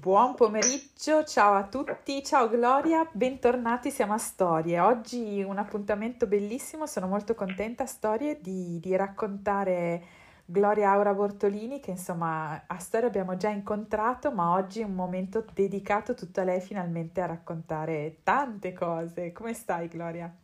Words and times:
Buon 0.00 0.34
pomeriggio, 0.34 1.22
ciao 1.22 1.54
a 1.54 1.68
tutti, 1.68 2.20
ciao 2.24 2.48
Gloria, 2.48 3.08
bentornati, 3.12 3.92
siamo 3.92 4.12
a 4.12 4.18
Storie. 4.18 4.80
Oggi 4.80 5.40
un 5.40 5.56
appuntamento 5.56 6.26
bellissimo, 6.26 6.84
sono 6.86 7.06
molto 7.06 7.36
contenta, 7.36 7.86
Storie, 7.86 8.40
di, 8.40 8.80
di 8.80 8.96
raccontare 8.96 10.02
Gloria 10.44 10.90
Aura 10.90 11.14
Bortolini, 11.14 11.78
che 11.78 11.92
insomma 11.92 12.64
a 12.66 12.78
Storie 12.78 13.06
abbiamo 13.06 13.36
già 13.36 13.50
incontrato, 13.50 14.32
ma 14.32 14.54
oggi 14.54 14.80
è 14.80 14.84
un 14.84 14.94
momento 14.94 15.44
dedicato 15.54 16.14
tutto 16.14 16.40
a 16.40 16.44
lei 16.44 16.60
finalmente 16.60 17.20
a 17.20 17.26
raccontare 17.26 18.18
tante 18.24 18.72
cose. 18.72 19.30
Come 19.30 19.54
stai 19.54 19.86
Gloria? 19.86 20.34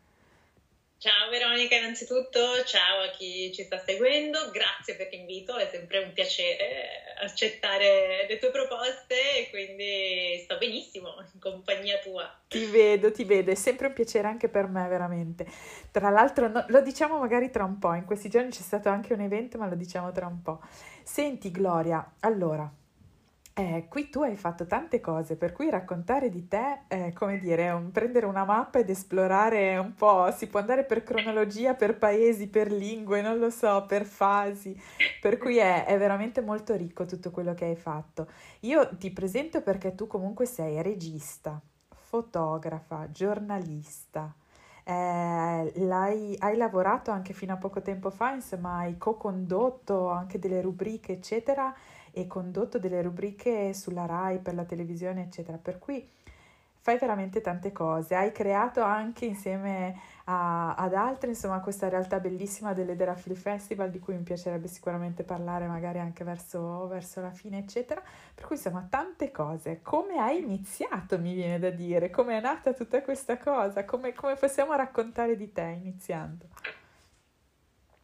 Ciao 1.01 1.30
Veronica, 1.30 1.77
innanzitutto 1.77 2.62
ciao 2.67 3.00
a 3.00 3.09
chi 3.17 3.50
ci 3.55 3.64
sta 3.64 3.79
seguendo, 3.79 4.50
grazie 4.53 4.96
per 4.96 5.09
l'invito, 5.11 5.57
è 5.57 5.67
sempre 5.73 6.00
un 6.00 6.12
piacere 6.12 7.14
accettare 7.23 8.27
le 8.29 8.37
tue 8.37 8.50
proposte 8.50 9.14
e 9.39 9.49
quindi 9.49 10.39
sto 10.43 10.59
benissimo 10.59 11.14
in 11.32 11.40
compagnia 11.40 11.96
tua. 12.00 12.31
Ti 12.46 12.67
vedo, 12.67 13.11
ti 13.13 13.25
vedo, 13.25 13.50
è 13.50 13.54
sempre 13.54 13.86
un 13.86 13.95
piacere 13.95 14.29
anche 14.29 14.50
per 14.50 14.67
me 14.67 14.86
veramente. 14.89 15.46
Tra 15.90 16.11
l'altro 16.11 16.49
no, 16.49 16.67
lo 16.68 16.82
diciamo 16.82 17.18
magari 17.18 17.51
tra 17.51 17.64
un 17.64 17.79
po', 17.79 17.95
in 17.95 18.04
questi 18.04 18.29
giorni 18.29 18.51
c'è 18.51 18.61
stato 18.61 18.90
anche 18.90 19.14
un 19.14 19.21
evento 19.21 19.57
ma 19.57 19.67
lo 19.67 19.76
diciamo 19.76 20.12
tra 20.12 20.26
un 20.26 20.43
po'. 20.43 20.61
Senti 21.03 21.51
Gloria, 21.51 22.17
allora 22.21 22.71
eh, 23.53 23.86
qui 23.89 24.09
tu 24.09 24.22
hai 24.22 24.36
fatto 24.36 24.67
tante 24.67 25.00
cose, 25.00 25.36
per 25.36 25.53
cui 25.53 25.68
raccontare 25.71 26.31
di 26.31 26.46
te 26.46 26.82
è 26.86 27.13
come 27.13 27.39
dire, 27.39 27.71
un, 27.71 27.90
prendere 27.90 28.26
una 28.26 28.45
mappa 28.45 28.79
ed 28.79 28.89
esplorare 28.89 29.76
un 29.76 29.95
po', 29.95 30.31
si 30.31 30.46
può 30.46 30.61
andare 30.61 30.85
per 30.85 31.03
cronologia, 31.03 31.75
per 31.75 31.99
paesi, 31.99 32.48
per 32.48 32.70
lingue, 32.70 33.20
non 33.23 33.39
lo 33.39 33.50
so, 33.50 33.84
per 33.86 34.05
fasi, 34.05 34.81
per 35.20 35.36
cui 35.36 35.59
è, 35.59 35.84
è 35.84 35.98
veramente 35.98 36.41
molto 36.41 36.75
ricco 36.75 37.05
tutto 37.06 37.31
quello 37.31 37.55
che 37.55 37.67
hai 37.67 37.77
fatto. 37.77 38.28
Io 38.61 38.97
ti 38.97 39.11
presento 39.11 39.62
perché 39.62 39.95
tu 39.95 40.06
comunque 40.06 40.47
sei 40.47 40.81
regista, 40.81 41.61
fotografa, 41.89 43.11
giornalista, 43.11 44.33
eh, 44.84 45.73
hai 46.39 46.56
lavorato 46.56 47.11
anche 47.11 47.33
fino 47.33 47.53
a 47.53 47.56
poco 47.56 47.83
tempo 47.83 48.11
fa, 48.11 48.33
insomma 48.33 48.78
hai 48.78 48.97
co-condotto 48.97 50.09
anche 50.09 50.39
delle 50.39 50.61
rubriche, 50.61 51.12
eccetera 51.12 51.75
e 52.12 52.27
condotto 52.27 52.78
delle 52.78 53.03
rubriche 53.03 53.75
sulla 53.75 54.06
RAI 54.06 54.39
per 54.39 54.55
la 54.55 54.64
televisione, 54.64 55.22
eccetera. 55.22 55.58
Per 55.58 55.78
cui 55.78 56.08
fai 56.83 56.98
veramente 56.98 57.41
tante 57.41 57.72
cose. 57.72 58.14
Hai 58.14 58.33
creato 58.33 58.83
anche 58.83 59.27
insieme 59.27 59.98
a, 60.25 60.75
ad 60.75 60.94
altri, 60.94 61.28
insomma, 61.31 61.61
questa 61.61 61.88
realtà 61.88 62.19
bellissima 62.19 62.72
dell'Edera 62.72 63.14
Film 63.14 63.36
Festival, 63.36 63.91
di 63.91 63.98
cui 63.98 64.14
mi 64.14 64.22
piacerebbe 64.22 64.66
sicuramente 64.66 65.22
parlare 65.22 65.66
magari 65.66 65.98
anche 65.98 66.25
verso, 66.25 66.86
verso 66.88 67.20
la 67.20 67.31
fine, 67.31 67.58
eccetera. 67.58 68.03
Per 68.34 68.47
cui, 68.47 68.56
insomma, 68.56 68.86
tante 68.88 69.31
cose. 69.31 69.81
Come 69.83 70.19
hai 70.19 70.38
iniziato, 70.42 71.19
mi 71.19 71.34
viene 71.34 71.58
da 71.58 71.70
dire? 71.70 72.11
Come 72.11 72.38
è 72.38 72.41
nata 72.41 72.72
tutta 72.72 73.03
questa 73.03 73.36
cosa? 73.38 73.84
Come, 73.84 74.14
come 74.14 74.36
possiamo 74.36 74.75
raccontare 74.75 75.36
di 75.36 75.53
te 75.53 75.78
iniziando? 75.81 76.47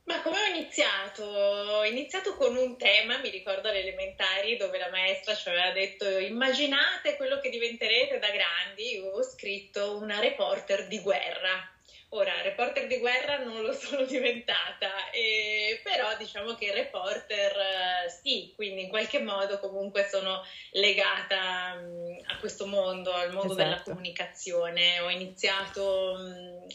Ma 0.07 0.23
come 0.23 0.37
ho 0.39 0.55
iniziato? 0.55 1.25
Ho 1.25 1.85
iniziato 1.85 2.37
con 2.37 2.55
un 2.57 2.79
tema, 2.79 3.19
mi 3.19 3.29
ricordo 3.29 3.69
alle 3.69 3.81
elementari, 3.81 4.57
dove 4.57 4.79
la 4.79 4.89
maestra 4.89 5.35
ci 5.35 5.49
aveva 5.49 5.73
detto 5.73 6.07
immaginate 6.07 7.17
quello 7.17 7.41
che 7.41 7.49
diventerete 7.49 8.21
da 8.21 8.31
grandi. 8.31 8.93
Io 8.93 9.07
ho 9.07 9.23
scritto 9.25 9.97
una 9.97 10.21
reporter 10.21 10.87
di 10.87 11.01
guerra. 11.01 11.69
Ora, 12.11 12.41
reporter 12.43 12.87
di 12.87 12.99
guerra 12.99 13.39
non 13.39 13.61
lo 13.63 13.73
sono 13.75 14.05
diventata, 14.05 15.11
eh, 15.11 15.81
però 15.83 16.17
diciamo 16.17 16.55
che 16.55 16.73
reporter 16.73 17.57
eh, 17.57 18.09
sì, 18.09 18.53
quindi 18.55 18.83
in 18.83 18.89
qualche 18.89 19.19
modo 19.19 19.59
comunque 19.59 20.07
sono 20.09 20.41
legata 20.71 21.75
mh, 21.75 21.85
mm, 21.85 22.17
a 22.29 22.37
questo 22.39 22.67
mondo, 22.67 23.13
al 23.13 23.33
mondo 23.33 23.55
esatto. 23.55 23.69
della 23.69 23.83
comunicazione. 23.83 25.01
Ho 25.01 25.11
iniziato... 25.11 26.15
Mh, 26.17 26.67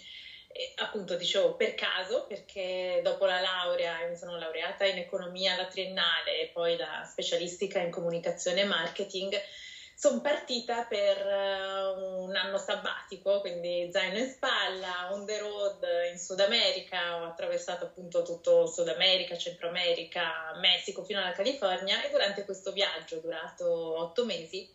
appunto 0.76 1.16
dicevo 1.16 1.56
per 1.56 1.76
caso 1.76 2.26
perché 2.28 3.02
dopo 3.04 3.26
la 3.26 3.40
laurea 3.40 4.08
mi 4.08 4.16
sono 4.16 4.38
laureata 4.38 4.86
in 4.86 4.98
economia 4.98 5.54
alla 5.54 5.68
triennale 5.68 6.42
e 6.42 6.50
poi 6.54 6.76
la 6.78 7.04
specialistica 7.10 7.80
in 7.80 7.92
comunicazione 7.92 8.62
e 8.62 8.66
marketing 8.66 9.42
sono 10.02 10.20
partita 10.20 10.86
per 10.86 11.24
uh, 11.24 12.24
un 12.24 12.36
anno 12.36 12.58
sabbatico, 12.58 13.40
quindi 13.40 13.88
zaino 13.92 14.18
in 14.18 14.32
spalla, 14.32 15.14
on 15.14 15.28
the 15.28 15.38
road 15.38 15.86
in 16.12 16.18
Sud 16.18 16.40
America, 16.40 17.22
ho 17.22 17.26
attraversato 17.26 17.86
appunto 17.86 18.24
tutto 18.24 18.66
Sud 18.66 18.88
America, 18.88 19.38
Centro 19.38 19.68
America, 19.68 20.54
Messico 20.60 21.04
fino 21.04 21.20
alla 21.20 21.34
California 21.34 22.04
e 22.04 22.10
durante 22.10 22.46
questo 22.46 22.72
viaggio 22.72 23.20
durato 23.20 23.70
otto 23.70 24.26
mesi 24.26 24.68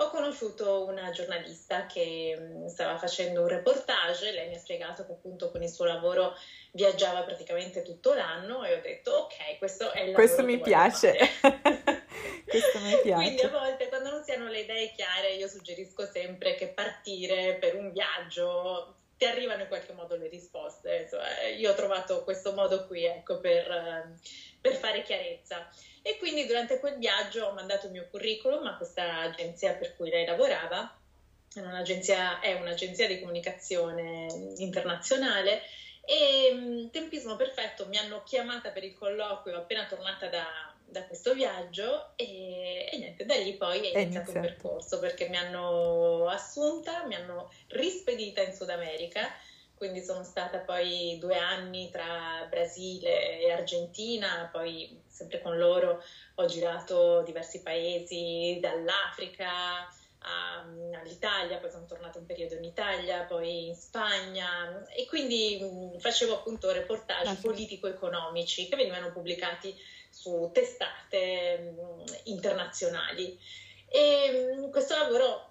ho 0.00 0.10
conosciuto 0.10 0.84
una 0.84 1.10
giornalista 1.10 1.86
che 1.86 2.36
mm, 2.38 2.66
stava 2.66 2.98
facendo 2.98 3.42
un 3.42 3.48
reportage, 3.48 4.30
lei 4.30 4.48
mi 4.48 4.54
ha 4.54 4.58
spiegato 4.58 5.04
che 5.04 5.12
appunto 5.12 5.50
con 5.50 5.62
il 5.62 5.68
suo 5.68 5.86
lavoro 5.86 6.36
viaggiava 6.72 7.22
praticamente 7.22 7.82
tutto 7.82 8.14
l'anno 8.14 8.62
e 8.64 8.74
ho 8.74 8.80
detto 8.80 9.10
ok, 9.10 9.58
questo 9.58 9.90
è 9.90 10.02
il 10.02 10.12
lavoro 10.12 10.14
Questo 10.22 10.44
mi 10.44 10.60
piace. 10.60 11.16
questo 12.46 12.78
mi 12.78 12.96
piace. 13.02 13.24
Quindi 13.24 13.42
a 13.42 13.50
volte 13.50 13.88
quando 13.88 14.10
non 14.10 14.22
si 14.22 14.30
hanno 14.30 14.48
le 14.48 14.60
idee 14.60 14.92
chiare 14.92 15.32
io 15.32 15.48
suggerisco 15.48 16.06
sempre 16.06 16.54
che 16.54 16.68
partire 16.68 17.56
per 17.56 17.74
un 17.74 17.90
viaggio 17.90 18.94
ti 19.18 19.24
arrivano 19.24 19.62
in 19.62 19.68
qualche 19.68 19.92
modo 19.92 20.16
le 20.16 20.28
risposte. 20.28 21.02
Insomma, 21.02 21.42
io 21.48 21.72
ho 21.72 21.74
trovato 21.74 22.22
questo 22.24 22.54
modo 22.54 22.86
qui 22.86 23.04
ecco, 23.04 23.40
per, 23.40 24.16
per 24.60 24.74
fare 24.76 25.02
chiarezza. 25.02 25.68
E 26.02 26.16
quindi 26.16 26.46
durante 26.46 26.78
quel 26.78 26.96
viaggio 26.96 27.46
ho 27.46 27.52
mandato 27.52 27.86
il 27.86 27.92
mio 27.92 28.06
curriculum 28.08 28.64
a 28.66 28.76
questa 28.76 29.18
agenzia 29.18 29.74
per 29.74 29.96
cui 29.96 30.08
lei 30.08 30.24
lavorava, 30.24 30.96
un'agenzia, 31.56 32.40
è 32.40 32.54
un'agenzia 32.54 33.08
di 33.08 33.18
comunicazione 33.18 34.26
internazionale 34.56 35.62
e 36.04 36.52
mm, 36.54 36.88
tempismo 36.88 37.36
perfetto, 37.36 37.86
mi 37.88 37.98
hanno 37.98 38.22
chiamata 38.22 38.70
per 38.70 38.84
il 38.84 38.94
colloquio 38.94 39.58
appena 39.58 39.84
tornata 39.86 40.28
da, 40.28 40.67
da 40.90 41.04
questo 41.06 41.34
viaggio 41.34 42.16
e, 42.16 42.88
e, 42.90 42.98
niente, 42.98 43.24
da 43.24 43.34
lì 43.34 43.54
poi 43.54 43.90
è, 43.90 43.92
è 43.92 43.98
iniziato, 44.00 44.30
iniziato 44.30 44.32
un 44.32 44.40
percorso 44.40 44.98
perché 44.98 45.28
mi 45.28 45.36
hanno 45.36 46.28
assunta, 46.28 47.04
mi 47.06 47.14
hanno 47.14 47.52
rispedita 47.68 48.42
in 48.42 48.52
Sud 48.52 48.70
America 48.70 49.28
quindi 49.78 50.02
sono 50.02 50.24
stata 50.24 50.58
poi 50.58 51.16
due 51.20 51.38
anni 51.38 51.88
tra 51.88 52.46
Brasile 52.50 53.38
e 53.38 53.52
Argentina, 53.52 54.48
poi 54.52 55.02
sempre 55.06 55.40
con 55.40 55.56
loro 55.56 56.02
ho 56.34 56.46
girato 56.46 57.22
diversi 57.22 57.62
paesi, 57.62 58.58
dall'Africa 58.60 59.88
all'Italia, 60.20 61.58
poi 61.58 61.70
sono 61.70 61.86
tornata 61.86 62.18
un 62.18 62.26
periodo 62.26 62.56
in 62.56 62.64
Italia, 62.64 63.22
poi 63.22 63.68
in 63.68 63.76
Spagna 63.76 64.84
e 64.88 65.06
quindi 65.06 65.96
facevo 65.98 66.34
appunto 66.34 66.72
reportage 66.72 67.36
politico-economici 67.40 68.68
che 68.68 68.76
venivano 68.76 69.12
pubblicati 69.12 69.74
su 70.18 70.50
testate 70.52 71.74
internazionali. 72.24 73.38
E 73.88 74.68
questo 74.70 74.96
lavoro 74.96 75.46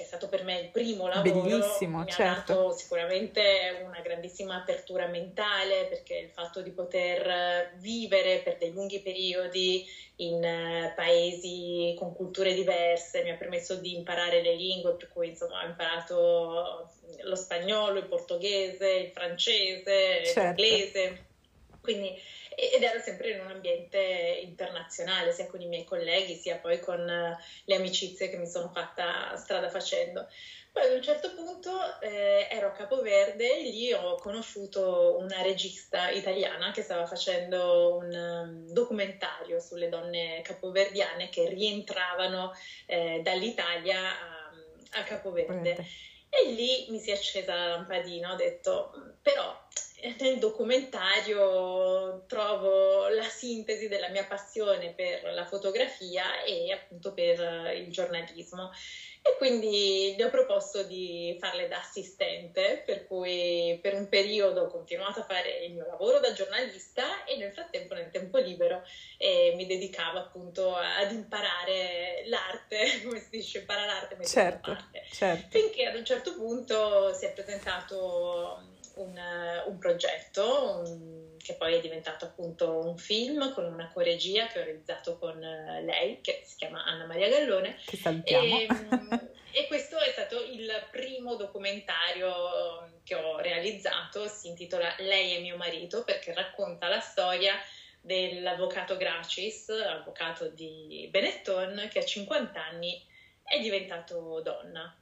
che 0.00 0.06
è 0.06 0.08
stato 0.08 0.28
per 0.28 0.44
me 0.44 0.60
il 0.60 0.70
primo 0.70 1.08
lavoro, 1.08 1.42
Bellissimo, 1.42 1.98
mi 1.98 2.10
certo. 2.10 2.52
ha 2.52 2.54
dato 2.56 2.72
sicuramente 2.72 3.82
una 3.84 4.00
grandissima 4.00 4.56
apertura 4.56 5.06
mentale 5.08 5.86
perché 5.90 6.16
il 6.16 6.30
fatto 6.30 6.62
di 6.62 6.70
poter 6.70 7.74
vivere 7.76 8.38
per 8.38 8.56
dei 8.56 8.72
lunghi 8.72 9.00
periodi 9.00 9.86
in 10.16 10.36
uh, 10.36 10.94
paesi 10.94 11.94
con 11.98 12.14
culture 12.14 12.54
diverse 12.54 13.22
mi 13.22 13.30
ha 13.30 13.36
permesso 13.36 13.74
di 13.76 13.94
imparare 13.94 14.40
le 14.40 14.54
lingue, 14.54 14.94
per 14.94 15.10
cui 15.12 15.28
insomma 15.28 15.64
ho 15.64 15.66
imparato 15.66 16.90
lo 17.22 17.36
spagnolo, 17.36 17.98
il 17.98 18.06
portoghese, 18.06 18.88
il 18.88 19.10
francese, 19.10 20.24
certo. 20.24 20.62
l'inglese. 20.62 21.24
Quindi 21.80 22.18
ed 22.60 22.82
ero 22.82 23.00
sempre 23.00 23.30
in 23.30 23.40
un 23.40 23.50
ambiente 23.50 24.40
internazionale, 24.42 25.32
sia 25.32 25.46
con 25.46 25.62
i 25.62 25.66
miei 25.66 25.84
colleghi, 25.84 26.34
sia 26.34 26.56
poi 26.56 26.78
con 26.78 27.08
eh, 27.08 27.38
le 27.64 27.74
amicizie 27.74 28.28
che 28.28 28.36
mi 28.36 28.46
sono 28.46 28.68
fatta 28.68 29.34
strada 29.36 29.70
facendo. 29.70 30.28
Poi 30.72 30.84
ad 30.84 30.92
un 30.92 31.02
certo 31.02 31.34
punto 31.34 32.00
eh, 32.00 32.46
ero 32.50 32.68
a 32.68 32.72
Capoverde 32.72 33.58
e 33.58 33.62
lì 33.62 33.92
ho 33.92 34.14
conosciuto 34.16 35.16
una 35.18 35.42
regista 35.42 36.10
italiana 36.10 36.70
che 36.70 36.82
stava 36.82 37.06
facendo 37.06 37.96
un 37.96 38.12
um, 38.12 38.72
documentario 38.72 39.58
sulle 39.58 39.88
donne 39.88 40.42
capoverdiane 40.42 41.28
che 41.28 41.48
rientravano 41.48 42.52
eh, 42.86 43.20
dall'Italia 43.22 43.98
a, 44.00 45.00
a 45.00 45.02
Capoverde. 45.02 45.76
E 46.28 46.52
lì 46.52 46.86
mi 46.90 47.00
si 47.00 47.10
è 47.10 47.14
accesa 47.14 47.54
la 47.54 47.66
lampadina, 47.66 48.32
ho 48.32 48.36
detto, 48.36 48.92
però 49.20 49.52
nel 50.20 50.38
documentario 50.38 52.24
trovo 52.26 53.08
la 53.08 53.28
sintesi 53.28 53.88
della 53.88 54.08
mia 54.08 54.24
passione 54.24 54.92
per 54.94 55.32
la 55.32 55.46
fotografia 55.46 56.42
e 56.42 56.72
appunto 56.72 57.12
per 57.12 57.72
il 57.76 57.90
giornalismo. 57.90 58.70
E 59.22 59.36
quindi 59.36 60.14
gli 60.16 60.22
ho 60.22 60.30
proposto 60.30 60.82
di 60.82 61.36
farle 61.38 61.68
da 61.68 61.78
assistente, 61.78 62.82
per 62.86 63.06
cui 63.06 63.78
per 63.82 63.92
un 63.92 64.08
periodo 64.08 64.62
ho 64.62 64.66
continuato 64.68 65.20
a 65.20 65.24
fare 65.24 65.58
il 65.58 65.74
mio 65.74 65.86
lavoro 65.86 66.20
da 66.20 66.32
giornalista 66.32 67.24
e 67.24 67.36
nel 67.36 67.52
frattempo 67.52 67.92
nel 67.92 68.10
tempo 68.10 68.38
libero 68.38 68.82
eh, 69.18 69.52
mi 69.56 69.66
dedicavo 69.66 70.18
appunto 70.18 70.74
ad 70.74 71.12
imparare 71.12 72.22
l'arte, 72.28 73.02
come 73.04 73.20
si 73.20 73.28
dice, 73.28 73.58
imparare 73.58 73.86
l'arte 73.86 74.24
certo, 74.24 74.74
certo. 75.12 75.58
Finché 75.58 75.84
ad 75.84 75.96
un 75.96 76.04
certo 76.04 76.34
punto 76.34 77.12
si 77.12 77.26
è 77.26 77.32
presentato 77.32 78.69
un, 79.00 79.20
un 79.66 79.78
progetto 79.78 80.82
un, 80.84 81.36
che 81.38 81.54
poi 81.54 81.74
è 81.74 81.80
diventato 81.80 82.26
appunto 82.26 82.78
un 82.86 82.96
film 82.96 83.52
con 83.52 83.64
una 83.64 83.90
coregia 83.92 84.46
che 84.46 84.60
ho 84.60 84.64
realizzato 84.64 85.18
con 85.18 85.42
eh, 85.42 85.82
lei, 85.82 86.20
che 86.20 86.42
si 86.44 86.56
chiama 86.56 86.84
Anna 86.84 87.06
Maria 87.06 87.28
Gallone. 87.28 87.78
Che 87.84 87.96
salutiamo. 87.96 88.56
E, 88.56 88.66
e 89.52 89.66
questo 89.66 89.98
è 89.98 90.10
stato 90.10 90.42
il 90.42 90.70
primo 90.90 91.34
documentario 91.36 92.88
che 93.02 93.14
ho 93.14 93.38
realizzato, 93.38 94.28
si 94.28 94.48
intitola 94.48 94.94
Lei 94.98 95.36
e 95.36 95.40
mio 95.40 95.56
marito, 95.56 96.04
perché 96.04 96.32
racconta 96.34 96.88
la 96.88 97.00
storia 97.00 97.54
dell'avvocato 98.00 98.96
Gracis, 98.96 99.68
avvocato 99.70 100.48
di 100.48 101.08
Benetton, 101.10 101.88
che 101.90 101.98
a 101.98 102.04
50 102.04 102.64
anni 102.64 103.04
è 103.42 103.60
diventato 103.60 104.40
donna. 104.42 104.94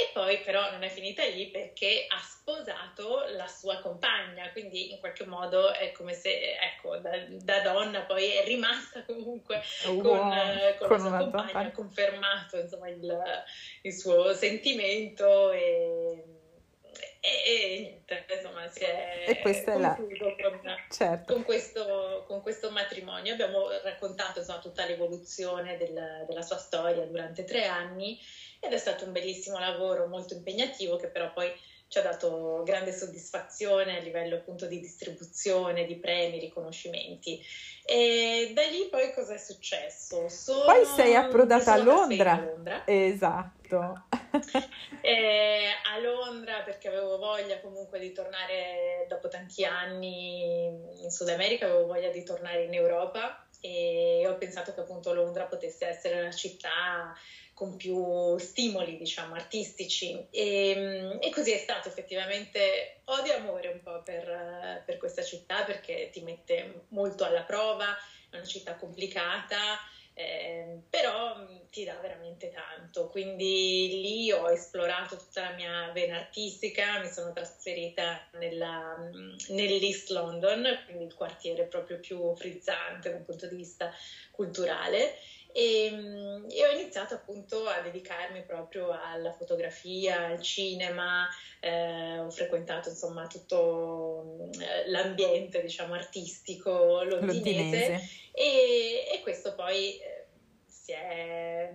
E 0.00 0.08
poi 0.14 0.38
però 0.40 0.70
non 0.70 0.82
è 0.82 0.88
finita 0.88 1.22
lì 1.26 1.48
perché 1.48 2.06
ha 2.08 2.18
sposato 2.18 3.24
la 3.36 3.46
sua 3.46 3.80
compagna, 3.80 4.50
quindi 4.50 4.92
in 4.92 4.98
qualche 4.98 5.26
modo 5.26 5.74
è 5.74 5.92
come 5.92 6.14
se, 6.14 6.56
ecco, 6.56 6.96
da, 6.96 7.10
da 7.28 7.60
donna 7.60 8.00
poi 8.04 8.30
è 8.30 8.44
rimasta 8.46 9.04
comunque 9.04 9.60
oh, 9.86 10.00
con, 10.00 10.32
eh, 10.32 10.76
con, 10.78 10.88
con, 10.88 10.96
la 10.96 11.02
sua 11.02 11.18
compagna, 11.18 11.58
ha 11.58 11.70
confermato 11.70 12.56
insomma 12.56 12.88
il, 12.88 13.44
il 13.82 13.92
suo 13.92 14.32
sentimento 14.32 15.50
e, 15.50 16.39
e, 17.20 17.28
e, 17.44 17.80
niente, 17.80 18.24
insomma, 18.34 18.66
si 18.68 18.80
è 18.80 19.24
e 19.28 19.36
è 19.36 19.78
la... 19.78 19.94
con, 19.94 20.60
certo. 20.88 21.32
con, 21.34 21.44
questo, 21.44 22.24
con, 22.26 22.40
questo, 22.40 22.70
matrimonio. 22.70 23.34
Abbiamo 23.34 23.68
raccontato 23.82 24.38
insomma, 24.38 24.58
tutta 24.58 24.86
l'evoluzione 24.86 25.76
del, 25.76 26.24
della 26.26 26.42
sua 26.42 26.56
storia 26.56 27.04
durante 27.04 27.44
tre 27.44 27.66
anni 27.66 28.18
ed 28.58 28.72
è 28.72 28.78
stato 28.78 29.04
un 29.04 29.12
bellissimo 29.12 29.58
lavoro, 29.58 30.06
molto 30.06 30.32
impegnativo, 30.32 30.96
che 30.96 31.08
però 31.08 31.30
poi 31.32 31.52
ci 31.88 31.98
ha 31.98 32.02
dato 32.02 32.62
grande 32.64 32.92
soddisfazione 32.92 33.98
a 33.98 34.00
livello 34.00 34.36
appunto 34.36 34.66
di 34.66 34.78
distribuzione, 34.78 35.84
di 35.84 35.96
premi, 35.96 36.38
riconoscimenti. 36.38 37.42
E 37.84 38.52
da 38.54 38.62
lì 38.62 38.88
poi 38.88 39.12
cosa 39.12 39.34
è 39.34 39.38
successo? 39.38 40.28
Sono... 40.28 40.64
Poi 40.64 40.84
sei 40.86 41.16
approdata 41.16 41.72
a 41.72 41.76
Londra. 41.76 42.32
a 42.32 42.40
Londra. 42.40 42.82
Esatto. 42.86 44.04
eh, 45.02 45.66
a 45.92 45.98
Londra 45.98 46.62
perché 46.62 46.88
avevo 46.88 47.18
voglia 47.18 47.60
comunque 47.60 47.98
di 47.98 48.12
tornare 48.12 49.06
dopo 49.08 49.28
tanti 49.28 49.64
anni 49.64 50.64
in 51.02 51.10
Sud 51.10 51.28
America, 51.28 51.66
avevo 51.66 51.86
voglia 51.86 52.10
di 52.10 52.22
tornare 52.22 52.64
in 52.64 52.74
Europa 52.74 53.46
e 53.60 54.24
ho 54.26 54.36
pensato 54.36 54.72
che 54.72 54.80
appunto 54.80 55.12
Londra 55.12 55.44
potesse 55.44 55.86
essere 55.86 56.20
una 56.20 56.32
città 56.32 57.14
con 57.60 57.76
più 57.76 58.38
stimoli, 58.38 58.96
diciamo, 58.96 59.34
artistici. 59.34 60.26
E, 60.30 61.18
e, 61.20 61.30
così 61.30 61.52
è 61.52 61.58
stato 61.58 61.88
effettivamente 61.88 63.02
odio 63.04 63.34
amore 63.34 63.68
un 63.68 63.82
po' 63.82 64.02
per, 64.02 64.82
per, 64.86 64.96
questa 64.96 65.22
città 65.22 65.64
perché 65.64 66.08
ti 66.10 66.22
mette 66.22 66.86
molto 66.88 67.24
alla 67.24 67.42
prova, 67.42 67.94
è 68.30 68.36
una 68.36 68.46
città 68.46 68.76
complicata, 68.76 69.78
eh, 70.20 70.80
però 70.88 71.46
ti 71.70 71.84
dà 71.84 71.98
veramente 72.00 72.50
tanto. 72.50 73.08
Quindi 73.08 74.00
lì 74.00 74.30
ho 74.32 74.50
esplorato 74.50 75.16
tutta 75.16 75.50
la 75.50 75.54
mia 75.54 75.90
vena 75.92 76.16
artistica, 76.16 77.00
mi 77.00 77.08
sono 77.08 77.32
trasferita 77.32 78.28
nella, 78.32 78.96
nell'East 79.48 80.10
London, 80.10 80.82
quindi 80.84 81.04
il 81.04 81.14
quartiere 81.14 81.64
proprio 81.64 81.98
più 81.98 82.34
frizzante 82.34 83.10
dal 83.10 83.22
punto 83.22 83.46
di 83.46 83.56
vista 83.56 83.90
culturale 84.30 85.14
e, 85.52 85.90
mm, 85.92 86.44
e, 86.50 86.66
ho 86.66 86.78
iniziato 86.78 87.14
appunto 87.14 87.66
a 87.66 87.80
dedicarmi 87.80 88.42
proprio 88.44 88.90
alla 88.90 89.32
fotografia, 89.32 90.26
al 90.26 90.40
cinema, 90.40 91.28
eh, 91.60 92.18
ho 92.18 92.30
frequentato 92.30 92.88
insomma 92.88 93.26
tutto 93.26 94.50
mm, 94.56 94.60
l'ambiente 94.86 95.60
diciamo 95.60 95.94
artistico 95.94 97.02
londinese, 97.02 98.00
E, 98.32 99.08
e, 99.12 99.20
questo 99.22 99.54
poi 99.54 99.98
eh, 99.98 100.26
si 100.66 100.92
è 100.92 101.72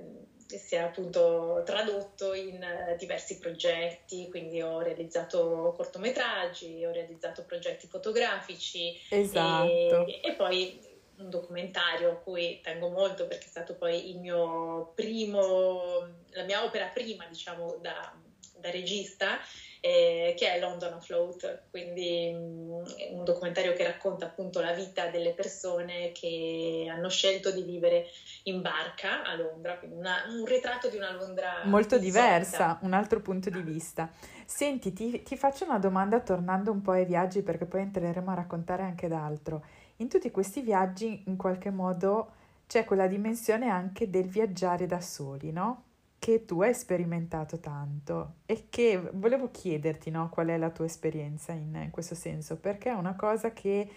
si 0.47 0.75
è 0.75 0.77
appunto 0.77 1.63
tradotto 1.65 2.35
in 2.35 2.63
diversi 2.99 3.39
progetti, 3.39 4.29
quindi 4.29 4.61
ho 4.61 4.79
realizzato 4.79 5.73
cortometraggi, 5.75 6.85
ho 6.85 6.91
realizzato 6.91 7.43
progetti 7.45 7.87
fotografici. 7.87 8.93
Esatto. 9.09 10.05
e, 10.05 10.19
e 10.23 10.33
poi 10.33 10.79
un 11.17 11.29
documentario 11.29 12.11
a 12.11 12.15
cui 12.15 12.59
tengo 12.61 12.89
molto 12.89 13.27
perché 13.27 13.45
è 13.45 13.49
stato 13.49 13.75
poi 13.75 14.09
il 14.11 14.19
mio 14.19 14.91
primo, 14.95 16.07
la 16.31 16.43
mia 16.43 16.63
opera 16.63 16.87
prima, 16.87 17.25
diciamo, 17.27 17.77
da, 17.81 18.13
da 18.57 18.69
regista, 18.69 19.39
eh, 19.85 20.33
che 20.35 20.51
è 20.51 20.59
London 20.59 20.93
Afloat, 20.93 21.65
quindi 21.69 22.31
um, 22.33 22.83
un 23.11 23.23
documentario 23.23 23.73
che 23.73 23.83
racconta 23.83 24.25
appunto 24.25 24.59
la 24.59 24.73
vita 24.73 25.09
delle 25.09 25.33
persone 25.33 26.11
che 26.11 26.87
hanno 26.89 27.07
scelto 27.07 27.51
di 27.51 27.61
vivere 27.61 28.07
in 28.43 28.61
barca 28.63 29.23
a 29.23 29.35
Londra, 29.35 29.77
quindi 29.77 29.97
una, 29.97 30.23
un 30.27 30.43
ritratto 30.45 30.89
di 30.89 30.97
una 30.97 31.11
Londra 31.11 31.61
molto 31.65 31.99
diversa, 31.99 32.79
un 32.81 32.93
altro 32.93 33.21
punto 33.21 33.51
di 33.51 33.61
vista. 33.61 34.09
Senti, 34.45 34.91
ti, 34.91 35.21
ti 35.21 35.37
faccio 35.37 35.65
una 35.65 35.77
domanda 35.77 36.19
tornando 36.19 36.71
un 36.71 36.81
po' 36.81 36.91
ai 36.91 37.05
viaggi 37.05 37.43
perché 37.43 37.65
poi 37.65 37.81
entreremo 37.81 38.31
a 38.31 38.35
raccontare 38.35 38.81
anche 38.81 39.07
d'altro 39.07 39.63
in 39.97 40.09
tutti 40.09 40.29
questi 40.31 40.61
viaggi 40.61 41.23
in 41.27 41.37
qualche 41.37 41.69
modo 41.69 42.31
c'è 42.67 42.83
quella 42.83 43.07
dimensione 43.07 43.69
anche 43.69 44.09
del 44.09 44.27
viaggiare 44.27 44.85
da 44.87 44.99
soli, 45.01 45.51
no? 45.51 45.83
Che 46.17 46.45
tu 46.45 46.61
hai 46.61 46.73
sperimentato 46.73 47.59
tanto 47.59 48.35
e 48.45 48.67
che 48.69 49.09
volevo 49.13 49.51
chiederti, 49.51 50.09
no? 50.09 50.29
Qual 50.29 50.47
è 50.47 50.57
la 50.57 50.71
tua 50.71 50.85
esperienza 50.85 51.51
in, 51.51 51.75
in 51.75 51.91
questo 51.91 52.15
senso, 52.15 52.57
perché 52.57 52.89
è 52.89 52.93
una 52.93 53.15
cosa 53.15 53.53
che, 53.53 53.89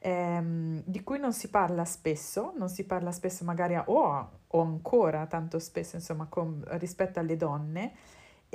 ehm, 0.00 0.82
di 0.84 1.02
cui 1.02 1.18
non 1.18 1.32
si 1.32 1.48
parla 1.48 1.84
spesso, 1.84 2.52
non 2.56 2.68
si 2.68 2.84
parla 2.84 3.12
spesso 3.12 3.44
magari 3.44 3.76
o, 3.76 4.30
o 4.46 4.60
ancora 4.60 5.26
tanto 5.26 5.58
spesso, 5.58 5.96
insomma, 5.96 6.26
con, 6.28 6.64
rispetto 6.72 7.20
alle 7.20 7.36
donne, 7.36 7.92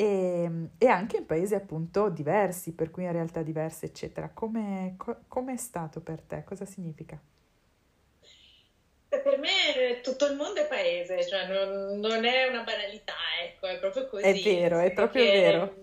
e, 0.01 0.50
e, 0.80 0.88
anche 0.88 1.18
in 1.18 1.27
paesi 1.27 1.53
appunto 1.53 2.09
diversi, 2.09 2.74
per 2.74 2.89
cui 2.89 3.03
in 3.03 3.12
realtà 3.12 3.44
diverse, 3.44 3.86
eccetera. 3.86 4.31
Come 4.33 4.95
co- 4.98 5.45
è 5.48 5.57
stato 5.57 6.01
per 6.01 6.21
te? 6.21 6.44
Cosa 6.44 6.65
significa? 6.65 7.21
Per 9.09 9.38
me 9.38 10.00
tutto 10.01 10.25
il 10.25 10.36
mondo 10.36 10.59
è 10.59 10.68
paese, 10.68 11.27
cioè 11.27 11.45
non, 11.45 12.00
non 12.00 12.25
è 12.25 12.48
una 12.48 12.63
banalità, 12.63 13.13
ecco, 13.43 13.67
è 13.67 13.77
proprio 13.77 14.08
così. 14.08 14.24
È 14.24 14.34
vero, 14.41 14.79
è 14.79 14.91
proprio 14.91 15.24
vero. 15.24 15.75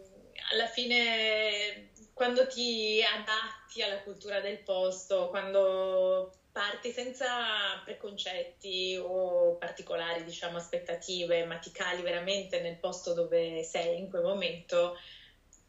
Alla 0.51 0.67
fine, 0.67 1.91
quando 2.13 2.49
ti 2.49 3.01
adatti 3.03 3.83
alla 3.83 4.03
cultura 4.03 4.41
del 4.41 4.59
posto, 4.65 5.29
quando 5.29 6.33
parti 6.59 6.91
senza 6.91 7.81
preconcetti 7.85 8.99
o 9.01 9.57
particolari, 9.59 10.25
diciamo, 10.25 10.57
aspettative, 10.57 11.45
ma 11.45 11.59
ti 11.59 11.71
cali 11.71 12.03
veramente 12.03 12.59
nel 12.59 12.81
posto 12.81 13.13
dove 13.13 13.63
sei 13.63 13.97
in 13.99 14.09
quel 14.09 14.23
momento, 14.23 14.95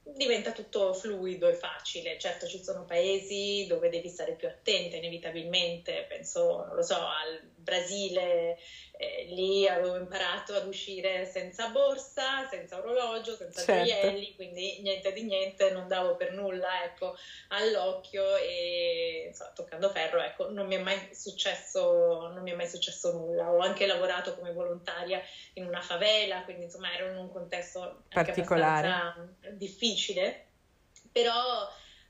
diventa 0.02 0.52
tutto 0.52 0.92
fluido 0.94 1.48
e 1.48 1.54
facile. 1.54 2.18
Certo 2.18 2.48
ci 2.48 2.58
sono 2.58 2.86
paesi 2.86 3.66
dove 3.68 3.90
devi 3.90 4.10
stare 4.10 4.34
più 4.34 4.48
attenta 4.48 4.96
inevitabilmente, 4.96 6.06
penso, 6.08 6.64
non 6.66 6.76
lo 6.76 6.82
so, 6.82 6.96
al 6.96 7.40
Brasile 7.70 8.58
eh, 8.98 9.28
lì 9.30 9.68
avevo 9.68 9.96
imparato 9.96 10.54
ad 10.56 10.68
uscire 10.68 11.26
senza 11.26 11.70
borsa, 11.70 12.48
senza 12.50 12.78
orologio, 12.80 13.36
senza 13.36 13.64
certo. 13.64 13.86
gioielli, 13.86 14.36
quindi 14.36 14.82
niente 14.82 15.14
di 15.14 15.24
niente, 15.24 15.72
non 15.72 15.88
davo 15.88 16.16
per 16.16 16.34
nulla 16.34 16.84
ecco, 16.84 17.16
all'occhio 17.50 18.36
e 18.36 19.26
insomma, 19.28 19.52
toccando 19.52 19.90
ferro, 19.90 20.22
ecco, 20.22 20.50
non 20.50 20.68
mi 20.68 20.76
è 20.76 20.80
mai 20.80 21.10
successo, 21.14 22.30
non 22.34 22.42
mi 22.42 22.52
è 22.52 22.56
mai 22.56 22.68
successo 22.68 23.14
nulla. 23.14 23.52
Ho 23.52 23.60
anche 23.60 23.86
lavorato 23.86 24.36
come 24.36 24.52
volontaria 24.52 25.22
in 25.54 25.66
una 25.66 25.82
favela, 25.82 26.44
quindi 26.44 26.64
insomma 26.66 26.94
ero 26.94 27.10
in 27.10 27.18
un 27.18 27.32
contesto 27.32 28.04
particolare, 28.10 29.36
difficile, 29.52 30.48
però 31.12 31.70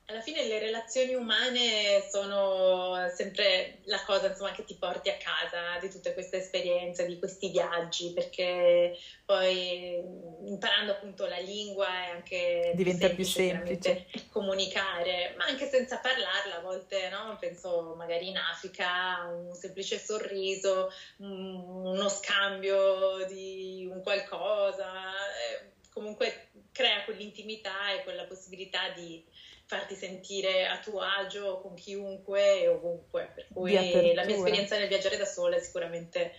alla 0.10 0.22
fine 0.22 0.46
le 0.48 0.58
relazioni 0.58 1.13
umane 1.13 2.01
sono 2.10 3.10
sempre 3.16 3.80
la 3.86 4.01
cosa 4.04 4.28
insomma, 4.28 4.51
che 4.51 4.63
ti 4.63 4.75
porti 4.75 5.10
a 5.10 5.18
casa 5.18 5.80
di 5.80 5.89
tutte 5.89 6.13
queste 6.13 6.38
esperienze, 6.38 7.06
di 7.06 7.20
questi 7.20 7.50
viaggi, 7.50 8.12
perché 8.12 8.98
poi 9.24 10.01
imparando 10.46 10.94
appunto 10.94 11.28
la 11.28 11.38
lingua 11.38 11.88
è 11.88 12.10
anche 12.10 12.72
diventa 12.74 13.08
più 13.10 13.24
semplice, 13.24 13.74
più 13.74 13.82
semplice. 13.82 14.28
comunicare, 14.32 15.36
ma 15.38 15.46
anche 15.46 15.68
senza 15.68 15.98
parlarla 15.98 16.58
a 16.58 16.62
volte, 16.62 17.10
no? 17.10 17.38
penso 17.39 17.94
magari 17.96 18.30
in 18.30 18.38
Africa 18.38 19.30
un 19.32 19.54
semplice 19.54 20.00
sorriso, 20.00 20.92
uno 21.18 22.10
scambio 22.10 23.25
di 23.28 23.88
un 23.92 24.01
qualcosa, 24.01 24.89
eh, 25.13 25.78
comunque 25.94 26.50
crea 26.72 27.04
quell'intimità 27.04 27.92
e 27.92 28.04
quella 28.04 28.24
possibilità 28.24 28.89
di 28.96 29.24
farti 29.69 29.93
sentire 29.93 30.65
a 30.65 30.79
tuo 30.79 30.99
agio 30.99 31.59
con 31.61 31.75
chiunque 31.75 32.63
e 32.63 32.67
ovunque. 32.67 33.31
Per 33.35 33.47
cui 33.53 33.71
la 34.15 34.25
mia 34.25 34.35
esperienza 34.35 34.75
nel 34.75 34.88
viaggiare 34.88 35.15
da 35.15 35.25
sola 35.25 35.57
è 35.57 35.59
sicuramente 35.59 36.31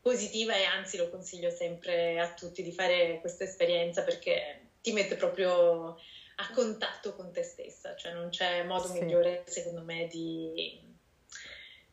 positiva 0.00 0.56
e 0.56 0.64
anzi 0.64 0.96
lo 0.96 1.08
consiglio 1.08 1.48
sempre 1.48 2.18
a 2.18 2.34
tutti 2.34 2.60
di 2.60 2.72
fare 2.72 3.20
questa 3.20 3.44
esperienza 3.44 4.02
perché 4.02 4.70
ti 4.80 4.92
mette 4.92 5.14
proprio 5.14 5.90
a 5.90 6.50
contatto 6.52 7.14
con 7.14 7.30
te 7.30 7.44
stessa, 7.44 7.94
cioè 7.94 8.14
non 8.14 8.30
c'è 8.30 8.64
modo 8.64 8.88
sì. 8.88 8.98
migliore 8.98 9.44
secondo 9.46 9.82
me 9.82 10.08
di, 10.08 10.80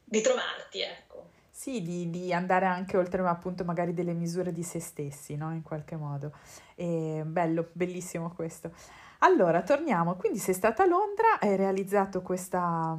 di 0.04 0.22
trovarti, 0.22 0.82
ecco. 0.82 1.30
Sì, 1.52 1.84
di, 1.84 2.10
di, 2.10 2.34
andare 2.34 2.66
anche 2.66 2.98
oltre 2.98 3.22
appunto 3.28 3.64
magari 3.64 3.94
delle 3.94 4.14
misure 4.14 4.52
di 4.52 4.64
se 4.64 4.80
stessi, 4.80 5.36
no? 5.36 5.52
In 5.52 5.62
qualche 5.62 5.98
modo. 5.98 6.32
E 6.74 7.22
bello, 7.26 7.70
bellissimo 7.74 8.34
questo. 8.34 8.72
Allora, 9.20 9.62
torniamo. 9.62 10.16
Quindi 10.16 10.40
sei 10.40 10.54
stata 10.54 10.84
a 10.84 10.86
Londra, 10.86 11.40
hai 11.40 11.56
realizzato 11.56 12.22
questa, 12.22 12.98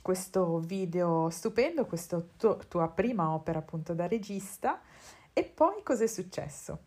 questo 0.00 0.58
video 0.58 1.30
stupendo, 1.30 1.86
questa 1.86 2.22
tu, 2.36 2.58
tua 2.68 2.88
prima 2.88 3.32
opera 3.32 3.60
appunto 3.60 3.94
da 3.94 4.06
regista. 4.06 4.80
E 5.32 5.44
poi 5.44 5.82
cos'è 5.82 6.06
successo? 6.06 6.80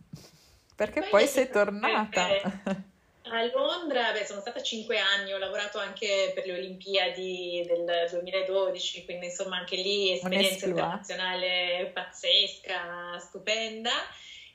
Perché 0.75 1.01
poi, 1.01 1.10
poi 1.10 1.27
sei 1.27 1.50
tornata. 1.50 2.27
A 3.27 3.44
Londra, 3.46 4.12
beh, 4.12 4.24
sono 4.24 4.39
stata 4.39 4.62
cinque 4.62 5.00
anni, 5.00 5.34
ho 5.34 5.39
lavorato 5.39 5.80
anche 5.80 6.32
per 6.36 6.46
le 6.46 6.54
Olimpiadi 6.54 7.65
del 7.65 8.08
2012, 8.12 9.04
quindi 9.04 9.25
insomma 9.25 9.58
anche 9.58 9.77
lì 9.77 10.12
esperienza 10.12 10.68
internazionale 10.68 11.89
pazzesca, 11.92 13.18
stupenda. 13.18 13.89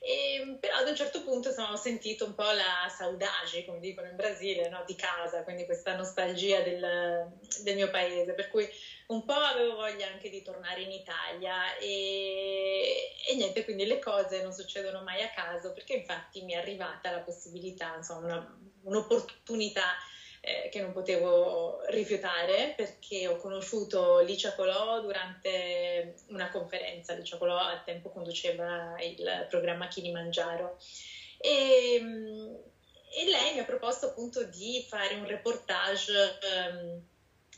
E, 0.03 0.57
però 0.59 0.77
ad 0.77 0.87
un 0.87 0.95
certo 0.95 1.21
punto 1.21 1.49
insomma, 1.49 1.73
ho 1.73 1.75
sentito 1.75 2.25
un 2.25 2.33
po' 2.33 2.49
la 2.49 2.89
saudade, 2.89 3.63
come 3.65 3.79
dicono 3.79 4.07
in 4.07 4.15
Brasile, 4.15 4.67
no? 4.67 4.83
di 4.83 4.95
casa, 4.95 5.43
quindi 5.43 5.63
questa 5.63 5.93
nostalgia 5.93 6.61
del, 6.61 7.29
del, 7.61 7.75
mio 7.75 7.87
paese, 7.91 8.33
per 8.33 8.47
cui 8.47 8.67
un 9.07 9.23
po' 9.23 9.33
avevo 9.33 9.75
voglia 9.75 10.07
anche 10.07 10.31
di 10.31 10.41
tornare 10.41 10.81
in 10.81 10.91
Italia 10.91 11.77
e, 11.77 13.11
e, 13.27 13.35
niente, 13.35 13.63
quindi 13.63 13.85
le 13.85 13.99
cose 13.99 14.41
non 14.41 14.53
succedono 14.53 15.03
mai 15.03 15.21
a 15.21 15.29
caso 15.29 15.71
perché 15.71 15.93
infatti 15.93 16.41
mi 16.41 16.53
è 16.53 16.57
arrivata 16.57 17.11
la 17.11 17.19
possibilità, 17.19 17.93
insomma 17.95 18.25
una, 18.25 18.57
un'opportunità 18.81 19.93
eh, 20.41 20.69
che 20.69 20.81
non 20.81 20.91
potevo 20.91 21.81
rifiutare 21.89 22.73
perché 22.75 23.27
ho 23.27 23.37
conosciuto 23.37 24.19
Licia 24.19 24.55
Colò 24.55 24.99
durante 24.99 26.15
una 26.27 26.49
conferenza. 26.49 27.13
Licia 27.13 27.37
Colò 27.37 27.57
al 27.57 27.83
tempo 27.83 28.09
conduceva 28.09 28.95
il 28.99 29.45
programma 29.49 29.87
Kilimangiaro 29.87 30.77
e, 31.37 31.95
e 31.95 33.29
lei 33.29 33.53
mi 33.53 33.59
ha 33.59 33.65
proposto 33.65 34.07
appunto 34.07 34.43
di 34.45 34.83
fare 34.87 35.13
un 35.15 35.27
reportage 35.27 36.39
um, 36.71 37.03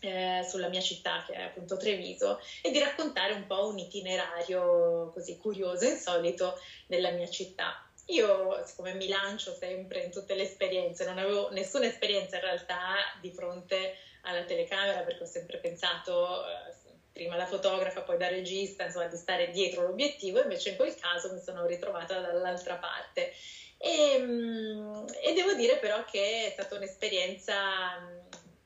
eh, 0.02 0.46
sulla 0.48 0.68
mia 0.68 0.82
città, 0.82 1.24
che 1.26 1.34
è 1.34 1.44
appunto 1.44 1.78
Treviso, 1.78 2.40
e 2.62 2.72
di 2.72 2.80
raccontare 2.80 3.32
un 3.34 3.46
po' 3.46 3.68
un 3.68 3.78
itinerario 3.78 5.12
così 5.14 5.38
curioso 5.38 5.86
e 5.86 5.92
insolito 5.92 6.60
della 6.88 7.12
mia 7.12 7.30
città. 7.30 7.88
Io, 8.14 8.64
siccome 8.64 8.94
mi 8.94 9.08
lancio 9.08 9.56
sempre 9.56 10.02
in 10.02 10.12
tutte 10.12 10.36
le 10.36 10.44
esperienze, 10.44 11.04
non 11.04 11.18
avevo 11.18 11.50
nessuna 11.50 11.88
esperienza 11.88 12.36
in 12.36 12.44
realtà 12.44 13.12
di 13.20 13.32
fronte 13.32 13.94
alla 14.22 14.44
telecamera 14.44 15.02
perché 15.02 15.24
ho 15.24 15.28
sempre 15.28 15.58
pensato, 15.58 16.46
eh, 16.46 16.74
prima 17.12 17.36
da 17.36 17.48
fotografa, 17.48 18.04
poi 18.04 18.18
da 18.18 18.28
regista, 18.28 18.84
insomma, 18.84 19.08
di 19.08 19.18
stare 19.18 19.50
dietro 19.50 19.84
l'obiettivo, 19.84 20.42
invece 20.42 20.70
in 20.70 20.76
quel 20.76 20.94
caso 20.96 21.32
mi 21.32 21.40
sono 21.40 21.66
ritrovata 21.66 22.20
dall'altra 22.20 22.78
parte. 22.78 23.32
E, 23.78 24.18
mm, 24.20 25.06
e 25.22 25.34
devo 25.34 25.54
dire 25.54 25.78
però 25.78 26.06
che 26.06 26.46
è 26.48 26.50
stata 26.52 26.76
un'esperienza 26.76 28.00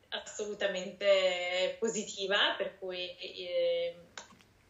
assolutamente 0.10 1.76
positiva, 1.80 2.54
per 2.58 2.78
cui 2.78 3.16
eh, 3.16 3.96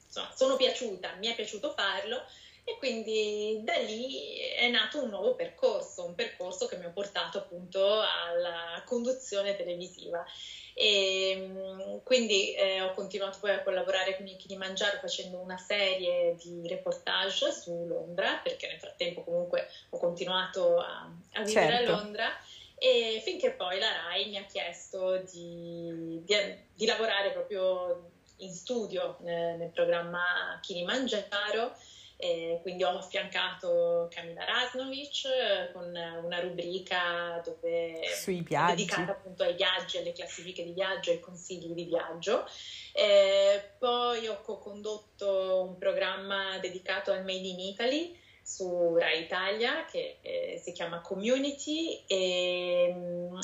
insomma, 0.06 0.32
sono 0.36 0.56
piaciuta, 0.56 1.14
mi 1.14 1.28
è 1.28 1.36
piaciuto 1.36 1.72
farlo 1.72 2.24
e 2.70 2.78
quindi 2.80 3.62
da 3.64 3.78
lì 3.78 4.40
è 4.40 4.68
nato 4.68 5.02
un 5.02 5.08
nuovo 5.08 5.36
percorso, 5.36 6.04
un 6.04 6.16
percorso 6.16 6.68
che 6.68 6.76
mi 6.76 6.84
ha 6.84 6.90
portato 6.90 7.38
appunto 7.38 8.02
alla 8.02 8.84
conduzione 8.86 9.56
televisiva. 9.56 10.26
E 10.74 12.02
quindi 12.04 12.54
eh, 12.56 12.82
ho 12.82 12.94
continuato 12.94 13.38
poi 13.40 13.52
a 13.52 13.64
collaborare 13.64 14.18
con 14.18 14.28
il 14.28 14.36
Kilimangiaro 14.36 14.98
facendo 15.00 15.38
una 15.38 15.58
serie 15.58 16.36
di 16.36 16.68
reportage 16.68 17.54
su 17.54 17.86
Londra, 17.88 18.42
perché 18.44 18.68
nel 18.68 18.80
frattempo 18.80 19.24
comunque 19.24 19.70
ho 19.92 19.98
continuato 19.98 20.78
a, 20.80 21.10
a 21.36 21.42
vivere 21.44 21.78
certo. 21.78 21.94
a 21.94 21.96
Londra. 21.96 22.38
E 22.78 23.22
finché 23.24 23.52
poi 23.52 23.80
la 23.80 23.94
RAI 23.94 24.28
mi 24.28 24.38
ha 24.40 24.44
chiesto 24.44 25.20
di, 25.32 26.22
di, 26.26 26.36
di 26.74 26.86
lavorare 26.86 27.32
proprio 27.32 28.10
in 28.40 28.54
studio 28.54 29.18
eh, 29.24 29.56
nel 29.56 29.70
programma 29.70 30.60
Kilimangiaro 30.62 31.74
e 32.20 32.58
quindi 32.64 32.84
ho 32.84 32.98
affiancato 32.98 34.08
Camilla 34.10 34.44
Rasnovic 34.44 35.26
eh, 35.26 35.72
con 35.72 35.86
una 35.86 36.40
rubrica 36.40 37.40
dove 37.46 38.02
Sui 38.16 38.42
viaggi. 38.42 38.76
dedicata 38.76 39.12
appunto 39.12 39.44
ai 39.44 39.54
viaggi, 39.54 39.98
alle 39.98 40.14
classifiche 40.14 40.64
di 40.64 40.74
viaggio, 40.74 41.12
ai 41.12 41.20
consigli 41.20 41.74
di 41.74 41.86
viaggio. 41.86 42.46
E 42.94 43.76
poi 43.78 44.28
ho 44.28 44.42
co-condotto 44.42 45.64
un 45.70 45.78
programma 45.78 46.58
dedicato 46.58 47.12
al 47.12 47.24
Made 47.24 47.48
in 47.48 47.60
Italy 47.60 48.26
su 48.48 48.96
Rai 48.96 49.24
Italia 49.24 49.84
che 49.84 50.20
eh, 50.22 50.58
si 50.64 50.72
chiama 50.72 51.02
Community 51.02 52.06
e, 52.08 52.96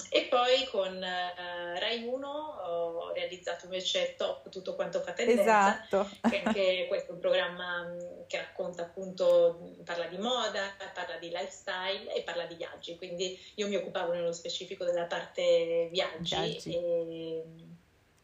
e 0.10 0.28
poi 0.30 0.66
con 0.72 1.04
eh, 1.04 1.78
Rai 1.78 2.06
1 2.06 2.28
ho 2.30 3.12
realizzato 3.12 3.66
invece 3.66 4.16
Top 4.16 4.48
Tutto 4.48 4.76
quanto 4.76 5.02
fa 5.02 5.12
tendenza 5.12 5.84
esatto. 5.84 6.10
che 6.30 6.42
anche 6.46 6.86
questo 6.88 7.12
è 7.12 7.14
un 7.16 7.20
programma 7.20 7.84
mm, 7.84 8.00
che 8.28 8.38
racconta 8.38 8.84
appunto 8.84 9.74
parla 9.84 10.06
di 10.06 10.18
moda, 10.18 10.74
parla 10.94 11.18
di 11.18 11.28
lifestyle 11.28 12.14
e 12.14 12.22
parla 12.22 12.46
di 12.46 12.56
viaggi 12.56 12.96
quindi 12.96 13.38
io 13.56 13.68
mi 13.68 13.76
occupavo 13.76 14.14
nello 14.14 14.32
specifico 14.32 14.86
della 14.86 15.04
parte 15.04 15.90
viaggi, 15.92 16.34
viaggi. 16.34 16.74
E, 16.74 17.44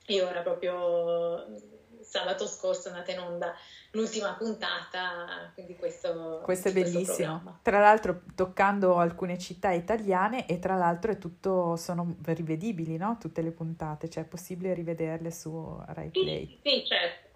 e 0.06 0.22
ora 0.22 0.42
proprio 0.44 1.46
sabato 2.10 2.48
scorso 2.48 2.88
è 2.88 2.92
andata 2.92 3.12
in 3.12 3.20
onda 3.20 3.56
l'ultima 3.92 4.34
puntata, 4.34 5.52
quindi 5.54 5.76
questo, 5.76 6.42
questo 6.44 6.70
è 6.70 6.74
bellissimo. 6.74 7.40
Questo 7.42 7.60
tra 7.62 7.80
l'altro 7.80 8.22
toccando 8.34 8.98
alcune 8.98 9.38
città 9.38 9.72
italiane 9.72 10.48
e 10.48 10.58
tra 10.58 10.76
l'altro 10.76 11.12
è 11.12 11.18
tutto, 11.20 11.76
sono 11.76 12.16
rivedibili, 12.24 12.98
no? 12.98 13.18
Tutte 13.20 13.42
le 13.42 13.52
puntate, 13.52 14.10
cioè 14.10 14.24
è 14.24 14.28
possibile 14.28 14.74
rivederle 14.74 15.30
su 15.32 15.82
Rai 15.86 16.10
Play. 16.10 16.60
Sì, 16.64 16.70
sì 16.70 16.86
certo 16.86 17.29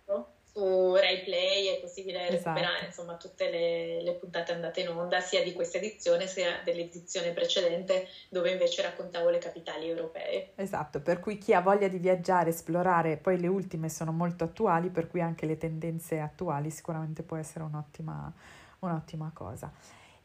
su 0.54 0.94
Rai 0.94 1.24
Play 1.24 1.76
è 1.76 1.80
possibile 1.80 2.28
esatto. 2.28 2.60
recuperare 2.60 2.86
insomma, 2.86 3.16
tutte 3.16 3.50
le, 3.50 4.04
le, 4.04 4.14
puntate 4.14 4.52
andate 4.52 4.82
in 4.82 4.90
onda 4.90 5.20
sia 5.20 5.44
di 5.44 5.52
questa 5.52 5.80
edizione 5.80 6.28
sia 6.28 6.62
dell'edizione 6.64 7.32
precedente 7.32 8.08
dove 8.30 8.52
invece 8.52 8.84
raccontavo 8.84 9.30
le 9.30 9.40
capitali 9.40 9.90
europee. 9.90 10.52
Esatto, 10.56 11.02
per 11.02 11.20
cui 11.20 11.40
chi 11.40 11.56
ha 11.56 11.62
voglia 11.62 11.88
di 11.88 11.98
viaggiare, 11.98 12.52
esplorare, 12.52 13.18
poi 13.18 13.40
le 13.40 13.48
ultime 13.48 13.90
sono 13.90 14.12
molto 14.12 14.44
attuali, 14.44 14.90
per 14.90 15.08
cui 15.08 15.22
anche 15.22 15.48
le 15.48 15.58
tendenze 15.58 16.20
attuali 16.20 16.70
sicuramente 16.70 17.24
può 17.24 17.38
essere 17.38 17.64
un'ottima, 17.64 18.32
un'ottima 18.80 19.32
cosa. 19.34 19.72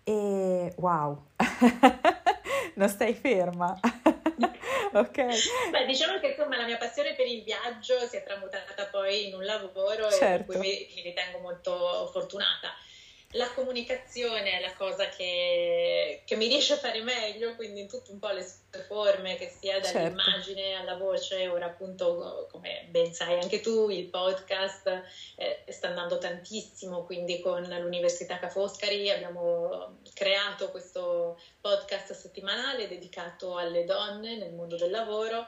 E 0.05 0.75
wow, 0.77 1.25
non 2.77 2.89
stai 2.91 3.15
ferma. 3.15 3.79
ok. 4.93 5.71
Beh, 5.71 5.87
diciamo 5.87 6.19
che 6.19 6.29
insomma 6.29 6.57
la 6.57 6.65
mia 6.65 6.77
passione 6.77 7.15
per 7.15 7.27
il 7.27 7.43
viaggio 7.43 7.99
si 8.07 8.17
è 8.17 8.23
tramutata 8.23 8.87
poi 8.87 9.29
in 9.29 9.35
un 9.35 9.45
lavoro 9.45 10.11
certo. 10.11 10.53
e 10.53 10.57
cui 10.57 10.59
mi, 10.59 10.95
mi 10.95 11.03
ritengo 11.03 11.39
molto 11.39 12.09
fortunata 12.13 12.75
la 13.33 13.51
comunicazione 13.53 14.53
è 14.53 14.61
la 14.61 14.73
cosa 14.73 15.09
che, 15.11 16.23
che, 16.25 16.37
mi 16.37 16.47
riesce 16.47 16.73
a 16.73 16.79
fare 16.79 17.03
meglio, 17.03 17.55
quindi 17.57 17.81
in 17.81 17.89
tutte 17.89 18.11
un 18.11 18.19
po' 18.19 18.31
le 18.31 18.43
sue 18.43 18.83
forme, 18.85 19.37
che 19.37 19.53
sia 19.61 19.83
certo. 19.83 19.99
dall'immagine 19.99 20.63
certo. 20.63 20.81
alla 20.81 20.97
voce, 20.97 21.49
ora 21.49 21.67
appunto, 21.67 22.49
come 22.51 22.87
ben 22.89 23.13
sai 23.13 23.39
anche 23.39 23.61
tu, 23.61 23.91
il 23.91 24.07
podcast 24.07 25.03
eh, 25.37 25.63
sta 25.69 25.89
andando 25.89 26.17
tantissimo, 26.17 27.05
quindi 27.05 27.41
con 27.41 27.63
l'Università 27.63 28.39
Ca' 28.39 28.49
Foscari 28.49 29.11
abbiamo 29.11 29.99
creato 30.15 30.71
questo 30.71 31.39
podcast 31.61 32.15
settimanale 32.15 32.89
dedicato 32.89 33.59
alle 33.59 33.85
donne 33.85 34.37
nel 34.37 34.55
mondo 34.55 34.77
del 34.77 34.91
lavoro 34.91 35.47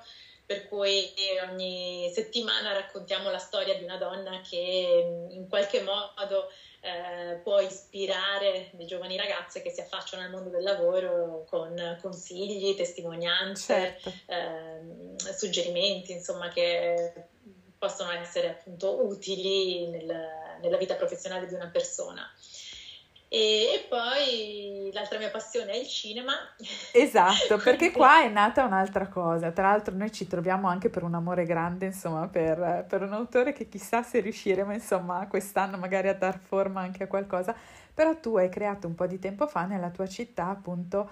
per 0.51 0.67
cui 0.67 1.13
ogni 1.49 2.11
settimana 2.13 2.73
raccontiamo 2.73 3.31
la 3.31 3.39
storia 3.39 3.77
di 3.77 3.85
una 3.85 3.97
donna 3.99 4.41
che 4.41 5.29
in 5.31 5.47
qualche 5.49 5.81
modo 5.81 6.49
eh, 6.81 7.37
può 7.37 7.61
ispirare 7.61 8.73
le 8.73 8.85
giovani 8.85 9.17
ragazze 9.17 9.63
che 9.63 9.71
si 9.71 9.81
affacciano 9.81 10.25
al 10.25 10.31
mondo 10.31 10.49
del 10.49 10.65
lavoro 10.65 11.45
con 11.49 11.97
consigli, 12.01 12.75
testimonianze, 12.75 13.97
certo. 14.01 14.13
eh, 14.27 15.33
suggerimenti, 15.33 16.11
insomma, 16.11 16.49
che 16.49 17.29
possono 17.79 18.11
essere 18.11 18.49
appunto 18.49 19.07
utili 19.07 19.87
nel, 19.87 20.59
nella 20.63 20.77
vita 20.79 20.97
professionale 20.97 21.47
di 21.47 21.55
una 21.55 21.69
persona. 21.69 22.29
E, 23.33 23.39
e, 23.39 23.87
poi 23.89 24.91
l'altra 24.93 25.17
mia 25.17 25.31
passione 25.31 25.71
è 25.71 25.77
il 25.77 25.87
cinema. 25.87 26.33
Esatto, 26.93 27.59
perché 27.63 27.93
qua 27.93 28.25
è 28.25 28.29
nata 28.29 28.65
un'altra 28.65 29.07
cosa. 29.07 29.53
Tra 29.53 29.69
l'altro 29.71 29.95
noi 29.95 30.11
ci 30.11 30.27
troviamo 30.27 30.67
anche 30.67 30.91
per 30.91 31.05
un 31.05 31.15
amore 31.15 31.45
grande, 31.45 31.87
insomma, 31.87 32.27
per, 32.27 32.85
per 32.89 33.03
un 33.03 33.13
autore 33.13 33.53
che 33.53 33.69
chissà 33.69 34.03
se 34.03 34.19
riusciremo, 34.19 34.73
insomma, 34.73 35.29
quest'anno 35.29 35.77
magari 35.77 36.09
a 36.09 36.15
dar 36.15 36.41
forma 36.41 36.81
anche 36.81 37.05
a 37.05 37.07
qualcosa. 37.07 37.55
Però 37.95 38.19
tu 38.19 38.37
hai 38.37 38.49
creato 38.49 38.89
un 38.89 38.97
po' 38.97 39.07
di 39.07 39.21
tempo 39.21 39.47
fa 39.47 39.65
nella 39.65 39.91
tua 39.91 40.09
città, 40.09 40.49
appunto, 40.49 41.09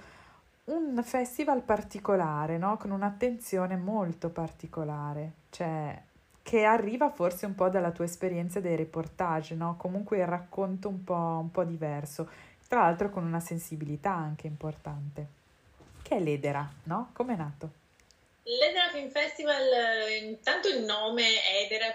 un 0.64 1.00
festival 1.04 1.62
particolare, 1.62 2.58
no? 2.58 2.76
Con 2.78 2.90
un'attenzione 2.90 3.76
molto 3.76 4.28
particolare. 4.30 5.34
Cioè, 5.50 6.02
che 6.49 6.64
arriva 6.64 7.11
forse 7.11 7.45
un 7.45 7.55
po' 7.55 7.69
dalla 7.69 7.90
tua 7.90 8.07
esperienza 8.07 8.59
dei 8.59 8.75
reportage, 8.75 9.55
no? 9.55 9.76
Comunque 9.76 10.17
il 10.17 10.26
racconto 10.26 10.88
un 10.88 11.05
po', 11.05 11.12
un 11.43 11.50
po' 11.50 11.62
diverso, 11.62 12.26
tra 12.67 12.81
l'altro 12.81 13.11
con 13.11 13.23
una 13.23 13.38
sensibilità 13.38 14.14
anche 14.14 14.47
importante. 14.47 15.26
Che 16.00 16.17
è 16.17 16.19
l'Edera, 16.19 16.67
no? 16.85 17.11
Come 17.12 17.35
è 17.35 17.37
nato? 17.37 17.71
L'Edera 18.45 18.88
Film 18.90 19.11
Festival, 19.11 19.61
intanto 20.23 20.69
il 20.69 20.85
nome 20.85 21.23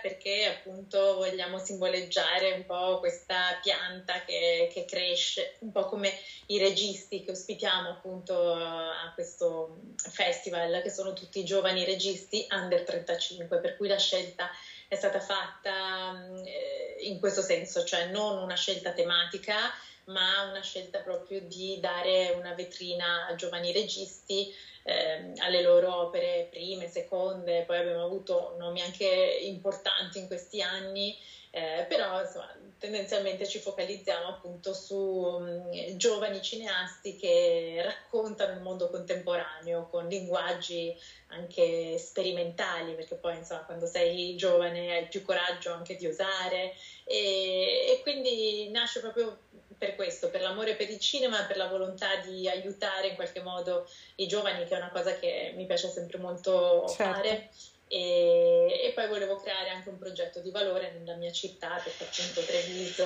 Perché 0.01 0.45
appunto 0.45 1.15
vogliamo 1.15 1.57
simboleggiare 1.57 2.51
un 2.51 2.65
po' 2.65 2.99
questa 2.99 3.59
pianta 3.61 4.23
che, 4.25 4.69
che, 4.71 4.85
cresce, 4.85 5.57
un 5.59 5.71
po' 5.71 5.85
come 5.85 6.11
i 6.47 6.57
registi 6.57 7.23
che 7.23 7.31
ospitiamo 7.31 7.89
appunto 7.89 8.53
a 8.53 9.11
questo 9.13 9.79
festival, 10.09 10.81
che 10.81 10.89
sono 10.89 11.13
tutti 11.13 11.43
giovani 11.43 11.85
registi 11.85 12.45
under 12.49 12.83
35, 12.83 13.59
per 13.59 13.75
cui 13.75 13.87
la 13.87 13.97
scelta 13.97 14.49
è 14.87 14.95
stata 14.95 15.19
fatta 15.19 16.13
eh, 16.43 17.03
in 17.05 17.19
questo 17.19 17.41
senso, 17.41 17.83
cioè 17.83 18.05
non 18.05 18.37
una 18.37 18.55
scelta 18.55 18.91
tematica, 18.91 19.71
ma 20.05 20.49
una 20.49 20.61
scelta 20.61 20.99
proprio 20.99 21.41
di 21.41 21.79
dare 21.79 22.31
una 22.37 22.53
vetrina 22.53 23.27
a 23.27 23.35
giovani 23.35 23.71
registi 23.71 24.51
eh, 24.83 25.33
alle 25.37 25.61
loro 25.61 25.95
opere 25.95 26.47
prime, 26.49 26.87
seconde, 26.87 27.63
poi 27.63 27.77
abbiamo 27.77 28.03
avuto 28.03 28.55
nomi 28.57 28.81
anche 28.81 29.05
importanti 29.41 30.19
in 30.19 30.27
questi 30.27 30.61
anni, 30.61 31.17
eh, 31.51 31.85
però 31.87 32.19
insomma, 32.19 32.51
tendenzialmente 32.79 33.47
ci 33.47 33.59
focalizziamo 33.59 34.27
appunto 34.27 34.73
su 34.73 34.97
um, 34.97 35.95
giovani 35.95 36.41
cineasti 36.41 37.15
che 37.15 37.79
raccontano 37.83 38.53
il 38.53 38.59
mondo 38.59 38.89
contemporaneo 38.89 39.87
con 39.87 40.07
linguaggi 40.07 40.93
anche 41.27 41.97
sperimentali, 41.97 42.95
perché 42.95 43.15
poi 43.15 43.37
insomma 43.37 43.65
quando 43.65 43.85
sei 43.85 44.35
giovane 44.35 44.95
hai 44.95 45.07
più 45.07 45.21
coraggio 45.21 45.71
anche 45.71 45.95
di 45.95 46.07
osare. 46.07 46.73
E, 47.05 47.85
e 47.87 47.99
quindi 48.01 48.69
nasce 48.71 48.99
proprio 48.99 49.42
per 49.83 49.95
questo, 49.95 50.29
per 50.29 50.41
l'amore 50.41 50.75
per 50.75 50.89
il 50.89 50.99
cinema, 50.99 51.43
per 51.43 51.57
la 51.57 51.67
volontà 51.67 52.15
di 52.17 52.47
aiutare 52.47 53.07
in 53.07 53.15
qualche 53.15 53.41
modo 53.41 53.85
i 54.15 54.27
giovani, 54.27 54.65
che 54.65 54.75
è 54.75 54.77
una 54.77 54.91
cosa 54.91 55.13
che 55.15 55.51
mi 55.57 55.65
piace 55.65 55.89
sempre 55.89 56.17
molto 56.19 56.87
certo. 56.87 57.13
fare. 57.13 57.49
E, 57.93 58.87
e, 58.87 58.91
poi 58.95 59.07
volevo 59.07 59.35
creare 59.35 59.69
anche 59.69 59.89
un 59.89 59.99
progetto 59.99 60.39
di 60.39 60.49
valore 60.49 60.95
nella 60.97 61.15
mia 61.15 61.31
città, 61.31 61.79
perché 61.83 62.05
appunto 62.05 62.41
Treviso 62.41 63.05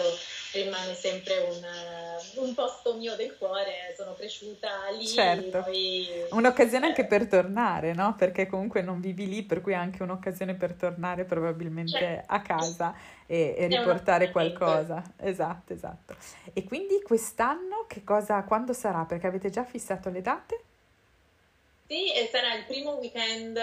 rimane 0.53 0.93
sempre 0.93 1.39
un, 1.39 2.45
un 2.45 2.53
posto 2.53 2.95
mio 2.95 3.17
del 3.17 3.35
cuore, 3.37 3.93
sono 3.97 4.13
cresciuta 4.13 4.69
lì. 4.97 5.05
Certo. 5.05 5.63
Poi, 5.63 6.07
un'occasione 6.29 6.85
eh, 6.85 6.89
anche 6.89 7.05
per 7.05 7.27
tornare, 7.27 7.93
no? 7.93 8.15
Perché 8.17 8.47
comunque 8.47 8.81
non 8.81 9.01
vivi 9.01 9.27
lì, 9.27 9.43
per 9.43 9.59
cui 9.59 9.73
è 9.73 9.75
anche 9.75 10.03
un'occasione 10.03 10.55
per 10.55 10.71
tornare 10.75 11.25
probabilmente 11.25 11.97
certo. 11.97 12.33
a 12.33 12.41
casa 12.41 12.95
e, 13.25 13.55
e 13.57 13.67
riportare 13.67 14.31
qualcosa. 14.31 15.03
Esatto, 15.17 15.73
esatto. 15.73 16.15
E 16.53 16.63
quindi 16.63 17.01
quest'anno 17.01 17.83
che 17.89 18.05
cosa, 18.05 18.41
quando 18.43 18.71
sarà? 18.71 19.03
Perché 19.03 19.27
avete 19.27 19.49
già 19.49 19.65
fissato 19.65 20.09
le 20.09 20.21
date? 20.21 20.61
Sì, 21.89 22.11
sarà 22.29 22.53
il 22.55 22.65
primo 22.65 22.95
weekend 22.95 23.57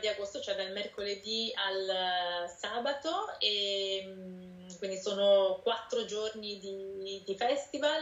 di 0.00 0.06
agosto, 0.06 0.40
cioè 0.40 0.54
dal 0.54 0.70
mercoledì 0.70 1.50
al 1.54 2.48
sabato, 2.48 3.36
e 3.40 4.04
mm, 4.06 4.68
quindi 4.78 4.96
sono 4.96 5.58
quattro 5.60 6.04
giorni 6.04 6.60
di, 6.60 7.22
di 7.24 7.36
festival 7.36 8.00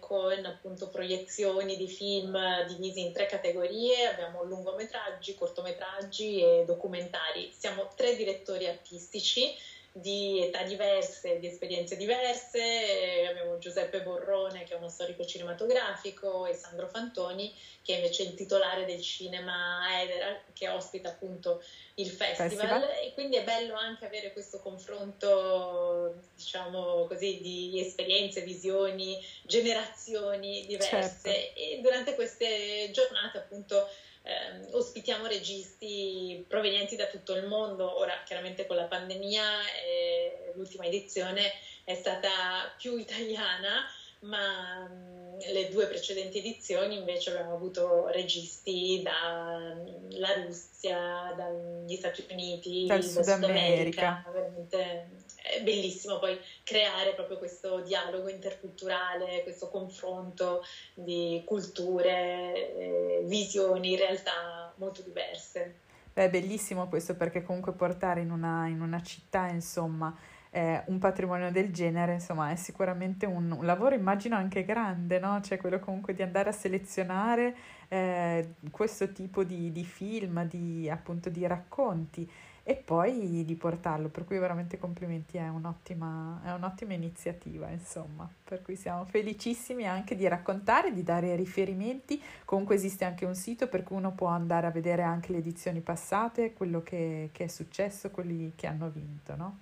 con 0.00 0.44
appunto 0.46 0.88
proiezioni 0.88 1.76
di 1.76 1.88
film 1.88 2.38
divisi 2.66 3.00
in 3.00 3.12
tre 3.12 3.26
categorie, 3.26 4.06
abbiamo 4.06 4.42
lungometraggi, 4.44 5.34
cortometraggi 5.34 6.40
e 6.40 6.64
documentari. 6.64 7.52
Siamo 7.56 7.90
tre 7.94 8.16
direttori 8.16 8.66
artistici 8.66 9.54
di 9.96 10.42
età 10.42 10.64
diverse, 10.64 11.38
di 11.38 11.46
esperienze 11.46 11.96
diverse. 11.96 13.28
Abbiamo 13.28 13.58
Giuseppe 13.58 14.02
Borrone, 14.02 14.64
che 14.64 14.74
è 14.74 14.76
uno 14.76 14.88
storico 14.88 15.24
cinematografico, 15.24 16.46
e 16.46 16.54
Sandro 16.54 16.88
Fantoni, 16.88 17.54
che 17.80 17.92
è 17.92 17.96
invece 17.98 18.24
il 18.24 18.34
titolare 18.34 18.86
del 18.86 19.00
cinema 19.00 20.02
Edera, 20.02 20.36
che 20.52 20.68
ospita 20.68 21.10
appunto 21.10 21.62
il 21.94 22.08
festival. 22.08 22.50
festival. 22.50 22.82
E 23.04 23.12
quindi 23.14 23.36
è 23.36 23.44
bello 23.44 23.74
anche 23.74 24.04
avere 24.04 24.32
questo 24.32 24.58
confronto, 24.58 26.16
diciamo 26.34 27.06
così, 27.06 27.40
di 27.40 27.80
esperienze, 27.80 28.40
visioni, 28.40 29.24
generazioni 29.44 30.66
diverse. 30.66 31.20
Certo. 31.22 31.28
E 31.28 31.78
durante 31.80 32.16
queste 32.16 32.90
giornate, 32.90 33.38
appunto, 33.38 33.88
eh, 34.26 34.72
ospitiamo 34.72 35.26
registi 35.26 36.44
provenienti 36.48 36.96
da 36.96 37.06
tutto 37.06 37.34
il 37.34 37.46
mondo. 37.46 37.98
Ora, 37.98 38.22
chiaramente 38.24 38.66
con 38.66 38.76
la 38.76 38.84
pandemia, 38.84 39.42
eh, 39.86 40.52
l'ultima 40.54 40.84
edizione 40.84 41.52
è 41.84 41.94
stata 41.94 42.72
più 42.78 42.96
italiana, 42.96 43.86
ma 44.20 44.88
mh, 44.88 45.52
le 45.52 45.68
due 45.68 45.86
precedenti 45.86 46.38
edizioni 46.38 46.96
invece 46.96 47.30
abbiamo 47.30 47.52
avuto 47.52 48.06
registi 48.06 49.02
dalla 49.02 50.42
Russia, 50.42 51.34
dagli 51.36 51.94
Stati 51.94 52.26
Uniti, 52.30 52.86
dal 52.86 53.04
Sud 53.04 53.28
America. 53.28 54.24
Veramente 54.32 55.23
è 55.44 55.62
bellissimo 55.62 56.18
poi 56.18 56.38
creare 56.62 57.12
proprio 57.12 57.36
questo 57.36 57.80
dialogo 57.80 58.30
interculturale, 58.30 59.42
questo 59.42 59.68
confronto 59.68 60.62
di 60.94 61.42
culture, 61.44 62.76
eh, 62.76 63.22
visioni, 63.24 63.94
realtà 63.94 64.72
molto 64.76 65.02
diverse. 65.02 65.82
Beh, 66.14 66.24
è 66.24 66.30
bellissimo 66.30 66.88
questo 66.88 67.14
perché 67.14 67.42
comunque 67.42 67.72
portare 67.72 68.22
in 68.22 68.30
una, 68.30 68.68
in 68.68 68.80
una 68.80 69.02
città, 69.02 69.48
insomma, 69.48 70.16
eh, 70.50 70.82
un 70.86 70.98
patrimonio 70.98 71.50
del 71.50 71.72
genere, 71.72 72.14
insomma, 72.14 72.50
è 72.50 72.56
sicuramente 72.56 73.26
un, 73.26 73.50
un, 73.50 73.66
lavoro, 73.66 73.94
immagino, 73.94 74.36
anche 74.36 74.64
grande, 74.64 75.18
no? 75.18 75.40
Cioè 75.42 75.58
quello 75.58 75.78
comunque 75.78 76.14
di 76.14 76.22
andare 76.22 76.48
a 76.48 76.52
selezionare 76.52 77.54
eh, 77.88 78.54
questo 78.70 79.12
tipo 79.12 79.44
di, 79.44 79.72
di 79.72 79.84
film, 79.84 80.46
di, 80.46 80.88
appunto, 80.88 81.28
di 81.28 81.46
racconti 81.46 82.30
e 82.66 82.76
poi 82.76 83.44
di 83.44 83.54
portarlo, 83.56 84.08
per 84.08 84.24
cui 84.24 84.38
veramente 84.38 84.78
complimenti, 84.78 85.36
è 85.36 85.48
un'ottima, 85.48 86.40
è 86.42 86.52
un'ottima 86.52 86.94
iniziativa, 86.94 87.68
insomma, 87.68 88.28
per 88.42 88.62
cui 88.62 88.74
siamo 88.74 89.04
felicissimi 89.04 89.86
anche 89.86 90.16
di 90.16 90.26
raccontare, 90.26 90.90
di 90.94 91.02
dare 91.02 91.36
riferimenti, 91.36 92.20
comunque 92.46 92.74
esiste 92.74 93.04
anche 93.04 93.26
un 93.26 93.34
sito 93.34 93.68
per 93.68 93.82
cui 93.82 93.96
uno 93.96 94.12
può 94.12 94.28
andare 94.28 94.66
a 94.66 94.70
vedere 94.70 95.02
anche 95.02 95.30
le 95.32 95.38
edizioni 95.38 95.80
passate, 95.80 96.54
quello 96.54 96.82
che, 96.82 97.28
che 97.32 97.44
è 97.44 97.48
successo, 97.48 98.10
quelli 98.10 98.54
che 98.56 98.66
hanno 98.66 98.88
vinto, 98.88 99.36
no? 99.36 99.58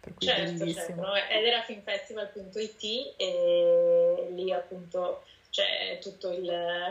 Per 0.00 0.12
cui 0.14 0.26
certo, 0.26 0.58
bellissimo. 0.58 1.04
certo, 1.04 1.32
ed 1.32 1.44
era 1.44 1.62
filmfestival.it 1.62 3.14
e 3.18 4.28
lì 4.32 4.52
appunto 4.52 5.22
c'è 5.52 5.98
tutto 6.00 6.30
il 6.30 6.46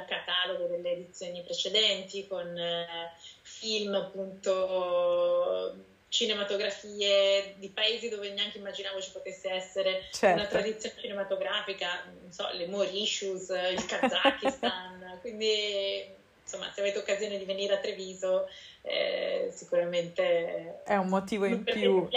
catalogo 0.07 0.67
delle 0.67 0.91
edizioni 0.91 1.41
precedenti 1.41 2.27
con 2.27 2.55
eh, 2.55 3.11
film 3.41 3.95
appunto 3.95 5.75
cinematografie 6.09 7.55
di 7.57 7.69
paesi 7.69 8.07
dove 8.07 8.31
neanche 8.33 8.59
immaginavo 8.59 9.01
ci 9.01 9.11
potesse 9.11 9.49
essere 9.49 10.03
certo. 10.11 10.39
una 10.39 10.47
tradizione 10.47 10.95
cinematografica, 10.99 12.03
non 12.21 12.31
so, 12.31 12.49
le 12.51 12.67
Mauritius, 12.67 13.49
il 13.49 13.83
Kazakistan, 13.83 15.17
quindi 15.21 16.19
insomma 16.43 16.69
se 16.71 16.81
avete 16.81 16.99
occasione 16.99 17.39
di 17.39 17.45
venire 17.45 17.73
a 17.73 17.77
Treviso 17.77 18.47
eh, 18.81 19.49
sicuramente 19.53 20.83
è 20.83 20.97
un 20.97 21.07
motivo 21.07 21.45
in 21.45 21.63
più. 21.63 22.07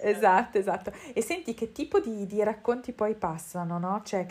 Esatto, 0.00 0.58
esatto. 0.58 0.92
E 1.12 1.20
senti 1.20 1.54
che 1.54 1.70
tipo 1.70 2.00
di, 2.00 2.26
di 2.26 2.42
racconti 2.42 2.92
poi 2.92 3.14
passano, 3.14 3.78
no? 3.78 4.02
Cioè, 4.04 4.24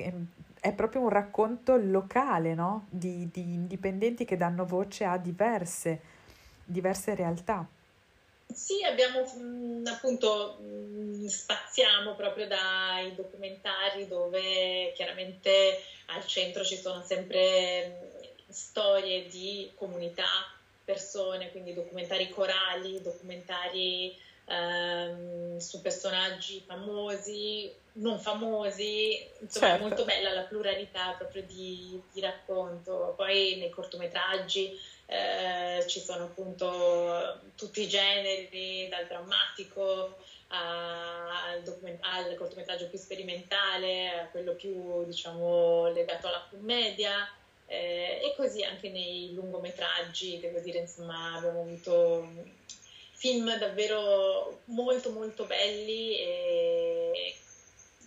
è 0.60 0.74
proprio 0.74 1.02
un 1.02 1.10
racconto 1.10 1.76
locale, 1.78 2.54
no? 2.54 2.88
Di, 2.90 3.30
di 3.32 3.42
indipendenti 3.42 4.26
che 4.26 4.38
danno 4.38 4.66
voce 4.66 5.06
a 5.06 5.18
diverse, 5.18 6.00
diverse 6.64 7.16
realtà. 7.16 7.68
Sì, 8.52 8.84
abbiamo 8.84 9.22
mh, 9.22 9.88
appunto 9.88 10.58
mh, 10.60 11.28
spaziamo 11.28 12.16
proprio 12.16 12.48
dai 12.48 13.14
documentari 13.14 14.08
dove 14.08 14.92
chiaramente 14.96 15.82
al 16.08 16.26
centro 16.26 16.64
ci 16.64 16.76
sono 16.76 17.04
sempre 17.04 18.34
storie 18.48 19.28
di 19.28 19.72
comunità, 19.76 20.26
persone, 20.84 21.52
quindi 21.52 21.74
documentari 21.74 22.30
corali, 22.30 23.00
documentari 23.02 24.18
ehm, 24.50 25.58
su 25.58 25.82
personaggi 25.82 26.64
famosi, 26.66 27.72
non 27.94 28.20
famosi, 28.20 29.30
insomma 29.42 29.68
certo. 29.68 29.84
è 29.84 29.88
molto 29.88 30.06
bella 30.06 30.34
la 30.34 30.44
pluralità 30.44 31.14
proprio 31.18 31.44
di, 31.44 32.02
di 32.12 32.20
racconto. 32.20 33.14
Poi 33.16 33.58
nei 33.58 33.70
cortometraggi 33.70 34.78
eh, 35.06 35.86
ci 35.88 36.00
sono 36.00 36.26
appunto 36.26 37.42
tutti 37.56 37.82
i 37.82 37.88
generi, 37.88 38.88
dal 38.90 39.08
drammatico 39.08 40.18
al, 40.48 41.62
document- 41.64 42.04
al 42.04 42.36
cortometraggio 42.36 42.88
più 42.88 42.98
sperimentale, 42.98 44.12
a 44.12 44.28
quello 44.30 44.54
più 44.54 45.06
diciamo 45.06 45.90
legato 45.92 46.28
alla 46.28 46.46
commedia. 46.50 47.30
Eh, 47.72 48.20
e 48.24 48.34
così 48.36 48.64
anche 48.64 48.90
nei 48.90 49.32
lungometraggi, 49.36 50.40
devo 50.40 50.58
dire, 50.58 50.80
insomma, 50.80 51.36
abbiamo 51.36 51.62
avuto 51.62 52.58
film 53.20 53.54
davvero 53.58 54.62
molto 54.66 55.12
molto 55.12 55.44
belli 55.44 56.18
e, 56.18 57.36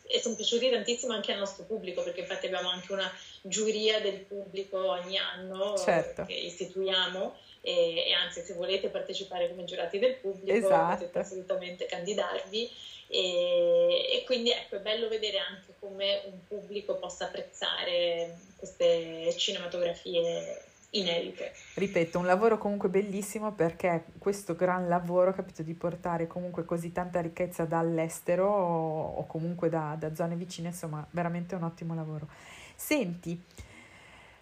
e 0.07 0.21
sono 0.21 0.35
piaciuti 0.35 0.71
tantissimo 0.71 1.13
anche 1.13 1.33
al 1.33 1.39
nostro 1.39 1.65
pubblico 1.65 2.03
perché 2.03 2.21
infatti 2.21 2.47
abbiamo 2.47 2.71
anche 2.71 2.93
una 2.93 3.13
giuria 3.43 4.01
del 4.01 4.21
pubblico 4.21 4.91
ogni 4.91 5.19
anno 5.19 5.77
certo. 5.77 6.25
che 6.25 6.33
istituiamo 6.33 7.37
e, 7.61 8.09
e, 8.09 8.13
anzi 8.15 8.41
se 8.41 8.55
volete 8.55 8.89
partecipare 8.89 9.51
come 9.51 9.65
giurati 9.65 9.99
del 9.99 10.15
pubblico 10.15 10.57
esatto. 10.57 10.97
potete 10.97 11.19
assolutamente 11.19 11.85
candidarvi 11.85 12.71
e, 13.09 14.09
e, 14.15 14.23
quindi 14.25 14.51
ecco 14.51 14.77
è 14.77 14.81
bello 14.81 15.09
vedere 15.09 15.37
anche 15.41 15.75
come 15.79 16.23
un 16.25 16.39
pubblico 16.49 16.97
possa 16.97 17.27
apprezzare 17.27 18.39
queste 18.57 19.35
cinematografie 19.37 20.72
inedite. 20.93 21.53
Ripeto, 21.75 22.19
un 22.19 22.27
lavoro 22.27 22.59
comunque 22.59 22.89
bellissimo 22.89 23.53
perché 23.53 24.05
questo 24.19 24.55
gran 24.55 24.89
lavoro 24.89 25.33
capito 25.33 25.63
di 25.63 25.75
portare 25.75 26.27
comunque 26.27 26.65
così 26.65 26.93
tanta 26.93 27.21
ricchezza 27.21 27.65
dall'estero 27.65 28.47
o, 28.47 29.15
o 29.17 29.27
comunque 29.27 29.69
da, 29.69 29.97
da, 29.99 30.15
zone 30.15 30.35
vicine, 30.35 30.69
insomma, 30.69 31.07
veramente 31.11 31.55
un 31.55 31.63
ottimo 31.63 31.95
lavoro. 31.95 32.29
Senti, 32.75 33.41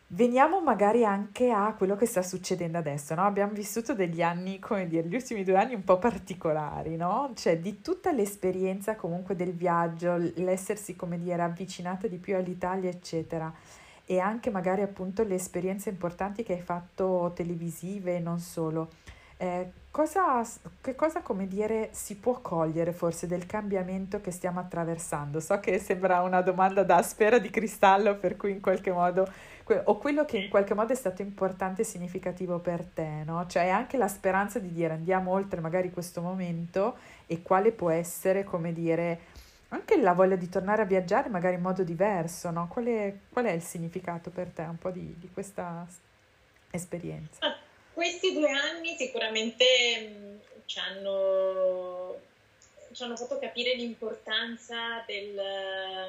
veniamo 0.08 0.60
magari 0.60 1.04
anche 1.04 1.50
a 1.50 1.72
quello 1.76 1.94
che 1.94 2.06
sta 2.06 2.22
succedendo 2.22 2.78
adesso, 2.78 3.14
no? 3.14 3.24
Abbiamo 3.24 3.52
vissuto 3.52 3.94
degli 3.94 4.22
anni, 4.22 4.58
come 4.58 4.88
dire, 4.88 5.06
gli 5.06 5.14
ultimi 5.14 5.44
due 5.44 5.56
anni 5.56 5.74
un 5.74 5.84
po' 5.84 5.98
particolari, 5.98 6.96
no? 6.96 7.30
Cioè 7.36 7.60
di 7.60 7.80
tutta 7.80 8.10
l'esperienza 8.10 8.96
comunque 8.96 9.36
del 9.36 9.52
viaggio, 9.52 10.16
l'essersi, 10.16 10.96
come 10.96 11.20
dire, 11.20 11.42
avvicinata 11.42 12.08
di 12.08 12.16
più 12.16 12.34
all'Italia, 12.34 12.90
eccetera 12.90 13.52
e 14.10 14.18
anche 14.18 14.50
magari 14.50 14.82
appunto 14.82 15.22
le 15.22 15.36
esperienze 15.36 15.88
importanti 15.88 16.42
che 16.42 16.54
hai 16.54 16.60
fatto 16.60 17.30
televisive 17.32 18.16
e 18.16 18.18
non 18.18 18.40
solo. 18.40 18.88
Eh, 19.36 19.70
cosa, 19.92 20.44
che 20.80 20.96
cosa, 20.96 21.22
come 21.22 21.46
dire, 21.46 21.90
si 21.92 22.16
può 22.16 22.40
cogliere 22.40 22.90
forse 22.90 23.28
del 23.28 23.46
cambiamento 23.46 24.20
che 24.20 24.32
stiamo 24.32 24.58
attraversando? 24.58 25.38
So 25.38 25.60
che 25.60 25.78
sembra 25.78 26.22
una 26.22 26.40
domanda 26.40 26.82
da 26.82 27.00
sfera 27.02 27.38
di 27.38 27.50
cristallo, 27.50 28.16
per 28.16 28.36
cui 28.36 28.50
in 28.50 28.60
qualche 28.60 28.90
modo, 28.90 29.30
o 29.84 29.96
quello 29.98 30.24
che 30.24 30.38
in 30.38 30.50
qualche 30.50 30.74
modo 30.74 30.92
è 30.92 30.96
stato 30.96 31.22
importante 31.22 31.82
e 31.82 31.84
significativo 31.84 32.58
per 32.58 32.84
te, 32.84 33.22
no? 33.24 33.46
Cioè 33.46 33.68
anche 33.68 33.96
la 33.96 34.08
speranza 34.08 34.58
di 34.58 34.72
dire 34.72 34.94
andiamo 34.94 35.30
oltre 35.30 35.60
magari 35.60 35.92
questo 35.92 36.20
momento 36.20 36.96
e 37.26 37.42
quale 37.42 37.70
può 37.70 37.90
essere, 37.90 38.42
come 38.42 38.72
dire, 38.72 39.20
anche 39.70 39.96
la 40.00 40.14
voglia 40.14 40.36
di 40.36 40.48
tornare 40.48 40.82
a 40.82 40.84
viaggiare 40.84 41.28
magari 41.28 41.54
in 41.54 41.62
modo 41.62 41.82
diverso, 41.82 42.50
no? 42.50 42.68
Qual 42.68 42.86
è, 42.86 43.14
qual 43.30 43.44
è 43.44 43.52
il 43.52 43.62
significato 43.62 44.30
per 44.30 44.48
te 44.48 44.62
un 44.62 44.78
po' 44.78 44.90
di, 44.90 45.14
di 45.18 45.30
questa 45.32 45.86
esperienza? 46.70 47.38
Ah, 47.46 47.56
questi 47.92 48.32
due 48.32 48.50
anni 48.50 48.96
sicuramente 48.96 49.64
mh, 50.00 50.24
mm, 50.24 50.38
ci, 50.64 50.78
hanno, 50.80 52.16
ci 52.92 53.02
hanno 53.02 53.16
fatto 53.16 53.38
capire 53.38 53.74
l'importanza 53.74 55.04
del, 55.06 55.40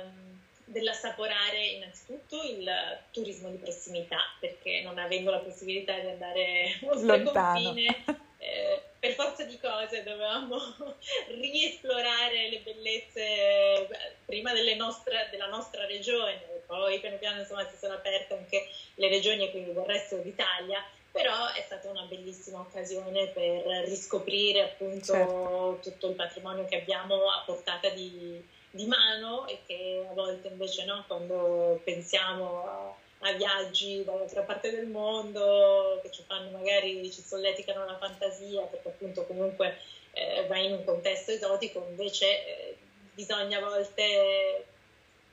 mm, 0.05 0.37
dell'assaporare 0.65 1.63
innanzitutto 1.67 2.41
il 2.41 2.67
turismo 3.11 3.49
di 3.49 3.57
prossimità, 3.57 4.19
perché 4.39 4.81
non 4.81 4.97
avendo 4.97 5.29
la 5.29 5.39
possibilità 5.39 5.99
di 5.99 6.07
andare 6.07 6.79
oltre 6.89 7.23
confine... 7.23 8.03
Eh, 8.37 8.81
per 9.01 9.13
forza 9.13 9.43
di 9.45 9.57
cose 9.57 10.03
dovevamo 10.03 10.57
riesplorare 11.41 12.49
le 12.49 12.59
bellezze 12.59 13.89
prima 14.25 14.53
nostre, 14.75 15.27
della 15.31 15.47
nostra 15.47 15.87
regione, 15.87 16.61
poi 16.67 16.99
piano 16.99 17.17
piano 17.17 17.39
insomma 17.39 17.67
si 17.67 17.77
sono 17.77 17.95
aperte 17.95 18.35
anche 18.35 18.67
le 18.93 19.09
regioni 19.09 19.45
e 19.45 19.49
quindi 19.49 19.73
del 19.73 19.85
resto 19.85 20.17
d'Italia, 20.17 20.85
però 21.11 21.51
è 21.51 21.61
stata 21.61 21.89
una 21.89 22.03
bellissima 22.03 22.59
occasione 22.59 23.29
per 23.29 23.65
riscoprire 23.85 24.61
appunto 24.61 25.13
certo. 25.13 25.79
tutto 25.81 26.07
il 26.09 26.15
patrimonio 26.15 26.65
che 26.65 26.75
abbiamo 26.75 27.27
a 27.27 27.41
portata 27.43 27.89
di, 27.89 28.39
di 28.69 28.85
mano 28.85 29.47
e 29.47 29.61
che 29.65 30.05
a 30.07 30.13
volte 30.13 30.49
invece 30.49 30.85
no, 30.85 31.03
quando 31.07 31.81
pensiamo 31.83 32.65
a 32.67 32.95
a 33.21 33.33
viaggi 33.33 34.03
dall'altra 34.03 34.41
parte 34.41 34.71
del 34.71 34.87
mondo 34.87 35.99
che 36.01 36.11
ci 36.11 36.23
fanno 36.25 36.49
magari, 36.49 37.11
ci 37.11 37.21
solleticano 37.21 37.85
la 37.85 37.97
fantasia 37.97 38.61
perché 38.63 38.89
appunto 38.89 39.25
comunque 39.25 39.77
eh, 40.13 40.45
vai 40.47 40.65
in 40.65 40.73
un 40.73 40.83
contesto 40.83 41.31
esotico, 41.31 41.85
invece 41.89 42.25
eh, 42.25 42.77
bisogna 43.13 43.57
a 43.57 43.61
volte 43.61 44.65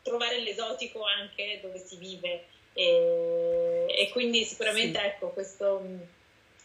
trovare 0.02 0.40
l'esotico 0.40 1.02
anche 1.02 1.58
dove 1.62 1.78
si 1.78 1.96
vive 1.96 2.44
e, 2.72 3.86
e 3.88 4.08
quindi 4.10 4.44
sicuramente 4.44 4.98
sì. 4.98 5.04
ecco 5.04 5.30
questo, 5.30 5.82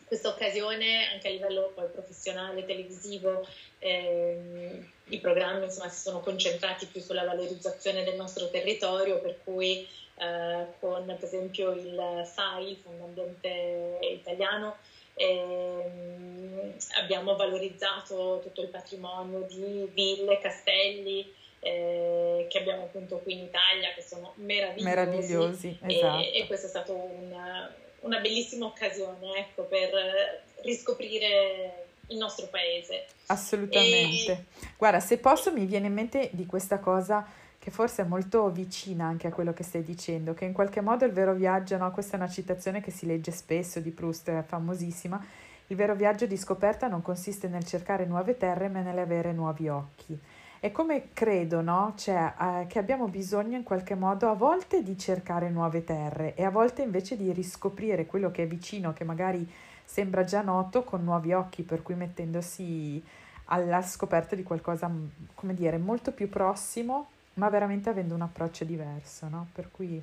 questa 0.06 0.30
occasione 0.30 1.08
anche 1.12 1.28
a 1.28 1.32
livello 1.32 1.72
poi 1.74 1.88
professionale, 1.90 2.66
televisivo, 2.66 3.48
ehm, 3.80 4.92
i 5.08 5.20
programmi 5.20 5.66
insomma 5.66 5.90
si 5.90 6.02
sono 6.02 6.20
concentrati 6.22 6.86
più 6.86 7.02
sulla 7.02 7.26
valorizzazione 7.26 8.04
del 8.04 8.16
nostro 8.16 8.50
territorio 8.50 9.20
per 9.20 9.40
cui 9.44 9.88
eh, 10.16 10.66
con 10.80 11.06
per 11.06 11.24
esempio 11.24 11.72
il 11.72 12.24
FAI, 12.34 12.70
il 12.70 12.78
Fondo 12.78 13.04
Ambiente 13.06 14.00
Italiano, 14.14 14.78
ehm, 15.16 16.74
abbiamo 17.02 17.36
valorizzato 17.36 18.40
tutto 18.44 18.62
il 18.62 18.70
patrimonio 18.70 19.42
di 19.50 19.90
ville, 19.94 20.40
castelli, 20.40 21.34
eh, 21.60 22.46
che 22.50 22.58
abbiamo 22.60 22.84
appunto 22.84 23.18
qui 23.20 23.34
in 23.34 23.44
Italia, 23.44 23.94
che 23.96 24.02
sono 24.02 24.34
meravigliosi. 24.36 24.84
Meravigliosi, 24.84 25.80
esatto. 25.82 26.24
E, 26.24 26.38
e 26.40 26.48
questa 26.48 26.68
è 26.68 26.70
stata 26.70 26.92
una, 26.92 27.74
una 28.04 28.20
bellissima 28.20 28.66
occasione 28.66 29.36
ecco, 29.38 29.64
per 29.64 30.44
riscoprire 30.62 31.88
il 32.08 32.18
nostro 32.18 32.48
paese. 32.48 33.06
Assolutamente. 33.28 34.32
E... 34.32 34.44
Guarda, 34.78 35.00
se 35.00 35.18
posso 35.18 35.52
mi 35.52 35.66
viene 35.66 35.88
in 35.88 35.94
mente 35.94 36.30
di 36.32 36.46
questa 36.46 36.80
cosa 36.80 37.26
che 37.58 37.72
forse 37.72 38.02
è 38.02 38.06
molto 38.06 38.50
vicina 38.50 39.06
anche 39.06 39.28
a 39.28 39.32
quello 39.32 39.54
che 39.54 39.64
stai 39.64 39.84
dicendo, 39.84 40.34
che 40.34 40.44
in 40.44 40.52
qualche 40.52 40.82
modo 40.82 41.06
il 41.06 41.14
vero 41.14 41.34
viaggio, 41.34 41.78
no? 41.78 41.92
questa 41.92 42.14
è 42.14 42.20
una 42.20 42.30
citazione 42.30 42.82
che 42.82 42.92
si 42.92 43.06
legge 43.06 43.32
spesso 43.32 43.80
di 43.80 43.90
Proust, 43.92 44.30
è 44.30 44.44
famosissima, 44.46 45.26
il 45.68 45.76
vero 45.78 45.96
viaggio 45.96 46.26
di 46.26 46.36
scoperta 46.36 46.88
non 46.88 47.02
consiste 47.02 47.48
nel 47.48 47.66
cercare 47.66 48.06
nuove 48.06 48.36
terre 48.36 48.68
ma 48.68 48.82
nell'avere 48.82 49.32
nuovi 49.32 49.70
occhi. 49.70 50.20
È 50.64 50.72
come 50.72 51.10
credo, 51.12 51.60
no? 51.60 51.94
Cioè, 51.98 52.36
eh, 52.40 52.68
che 52.68 52.80
abbiamo 52.80 53.10
bisogno 53.10 53.58
in 53.58 53.64
qualche 53.64 53.96
modo 53.96 54.30
a 54.30 54.34
volte 54.34 54.82
di 54.82 54.98
cercare 54.98 55.50
nuove 55.50 55.84
terre 55.84 56.36
e 56.36 56.46
a 56.46 56.50
volte 56.50 56.84
invece 56.84 57.18
di 57.18 57.34
riscoprire 57.34 58.06
quello 58.06 58.32
che 58.32 58.44
è 58.44 58.48
vicino, 58.48 58.94
che 58.94 59.04
magari 59.04 59.46
sembra 59.84 60.24
già 60.24 60.42
noto, 60.42 60.86
con 60.86 61.04
nuovi 61.04 61.34
occhi, 61.34 61.64
per 61.64 61.82
cui 61.82 61.96
mettendosi 61.96 63.04
alla 63.48 63.82
scoperta 63.82 64.38
di 64.38 64.44
qualcosa, 64.44 64.90
come 65.36 65.54
dire, 65.54 65.78
molto 65.78 66.14
più 66.14 66.30
prossimo 66.30 67.08
ma 67.34 67.50
veramente 67.50 67.90
avendo 67.90 68.16
un 68.16 68.22
approccio 68.22 68.64
diverso, 68.64 69.28
no? 69.28 69.48
Per 69.52 69.70
cui... 69.70 70.02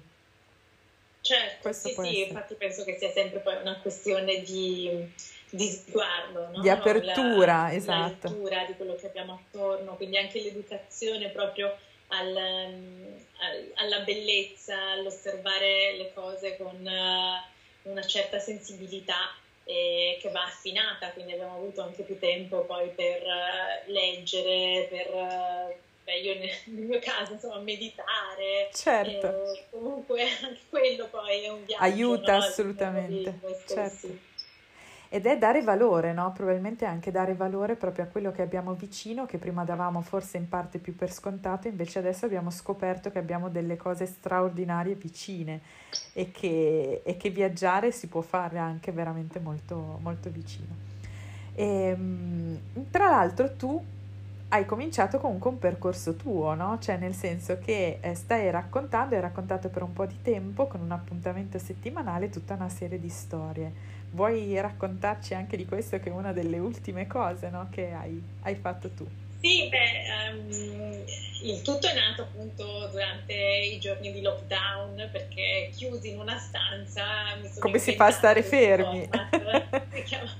Certo, 1.22 1.72
sì, 1.72 1.88
sì, 1.88 2.00
essere. 2.00 2.08
infatti 2.08 2.54
penso 2.54 2.84
che 2.84 2.96
sia 2.96 3.10
sempre 3.10 3.40
poi 3.40 3.56
una 3.56 3.78
questione 3.80 4.40
di, 4.40 5.12
di 5.50 5.66
sguardo, 5.68 6.48
no? 6.50 6.60
Di 6.60 6.68
apertura, 6.68 7.62
la, 7.62 7.72
esatto. 7.74 8.28
La 8.28 8.34
lettura 8.34 8.64
di 8.64 8.74
quello 8.74 8.94
che 8.94 9.06
abbiamo 9.06 9.34
attorno, 9.34 9.96
quindi 9.96 10.16
anche 10.16 10.40
l'educazione 10.40 11.28
proprio 11.28 11.76
al, 12.08 12.36
al, 12.36 13.72
alla 13.74 14.00
bellezza, 14.00 14.92
all'osservare 14.92 15.96
le 15.96 16.12
cose 16.14 16.56
con 16.56 16.74
uh, 16.74 17.90
una 17.90 18.02
certa 18.02 18.38
sensibilità 18.38 19.34
eh, 19.64 20.18
che 20.22 20.30
va 20.30 20.44
affinata, 20.44 21.10
quindi 21.10 21.32
abbiamo 21.32 21.56
avuto 21.56 21.82
anche 21.82 22.02
più 22.02 22.18
tempo 22.18 22.64
poi 22.64 22.88
per 22.88 23.22
uh, 23.22 23.92
leggere, 23.92 24.86
per... 24.88 25.14
Uh, 25.14 25.88
beh, 26.04 26.18
io 26.18 26.34
nel, 26.38 26.50
nel, 26.66 26.84
mio 26.86 26.98
caso, 27.00 27.32
insomma, 27.32 27.58
meditare. 27.58 28.70
Certo. 28.72 29.26
Eh, 29.26 29.66
comunque 29.70 30.22
anche 30.42 30.60
quello 30.68 31.08
poi 31.08 31.44
è 31.44 31.48
un 31.48 31.64
viaggio. 31.64 31.82
Aiuta 31.82 32.38
no? 32.38 32.44
assolutamente. 32.44 33.38
Certo. 33.66 34.28
Ed 35.12 35.26
è 35.26 35.36
dare 35.36 35.60
valore, 35.62 36.12
no? 36.12 36.30
Probabilmente 36.32 36.84
anche 36.84 37.10
dare 37.10 37.34
valore 37.34 37.74
proprio 37.74 38.04
a 38.04 38.06
quello 38.06 38.30
che 38.30 38.42
abbiamo 38.42 38.74
vicino, 38.74 39.26
che 39.26 39.38
prima 39.38 39.64
davamo 39.64 40.02
forse 40.02 40.36
in 40.36 40.48
parte 40.48 40.78
più 40.78 40.94
per 40.94 41.10
scontato, 41.10 41.66
invece 41.66 41.98
adesso 41.98 42.26
abbiamo 42.26 42.48
scoperto 42.50 43.10
che 43.10 43.18
abbiamo 43.18 43.48
delle 43.48 43.76
cose 43.76 44.06
straordinarie 44.06 44.94
vicine 44.94 45.62
e 46.12 46.30
che, 46.30 47.02
e 47.04 47.16
che 47.16 47.28
viaggiare 47.30 47.90
si 47.90 48.06
può 48.06 48.20
fare 48.20 48.58
anche 48.58 48.92
veramente 48.92 49.40
molto, 49.40 49.98
molto 50.00 50.30
vicino. 50.30 50.76
E, 51.56 51.64
ehm, 51.64 52.60
tra 52.92 53.08
l'altro 53.08 53.56
tu 53.56 53.84
hai 54.52 54.66
cominciato 54.66 55.18
comunque 55.18 55.50
un 55.50 55.58
percorso 55.58 56.14
tuo, 56.16 56.54
no? 56.54 56.78
Cioè 56.80 56.96
nel 56.96 57.14
senso 57.14 57.58
che 57.58 57.98
eh, 58.00 58.14
stai 58.14 58.50
raccontando, 58.50 59.14
hai 59.14 59.20
raccontato 59.20 59.68
per 59.68 59.82
un 59.82 59.92
po' 59.92 60.06
di 60.06 60.22
tempo 60.22 60.66
con 60.66 60.80
un 60.80 60.90
appuntamento 60.90 61.58
settimanale 61.58 62.30
tutta 62.30 62.54
una 62.54 62.68
serie 62.68 62.98
di 62.98 63.08
storie. 63.08 63.72
Vuoi 64.10 64.60
raccontarci 64.60 65.34
anche 65.34 65.56
di 65.56 65.66
questo 65.66 66.00
che 66.00 66.10
è 66.10 66.12
una 66.12 66.32
delle 66.32 66.58
ultime 66.58 67.06
cose 67.06 67.48
no? 67.48 67.68
che 67.70 67.92
hai, 67.92 68.20
hai, 68.42 68.56
fatto 68.56 68.90
tu? 68.90 69.06
Sì, 69.40 69.68
beh, 69.68 70.30
um, 70.30 71.04
il 71.42 71.62
tutto 71.62 71.86
è 71.86 71.94
nato 71.94 72.22
appunto 72.22 72.88
durante 72.92 73.32
i 73.34 73.78
giorni 73.78 74.12
di 74.12 74.20
lockdown 74.20 75.08
perché 75.10 75.70
chiusi 75.74 76.10
in 76.10 76.20
una 76.20 76.38
stanza 76.38 77.04
come 77.58 77.78
si 77.78 77.94
fa 77.94 78.06
a 78.06 78.10
stare 78.10 78.42
fermi? 78.42 79.08
Format, 79.10 79.82
si 79.94 80.02
chiama 80.02 80.30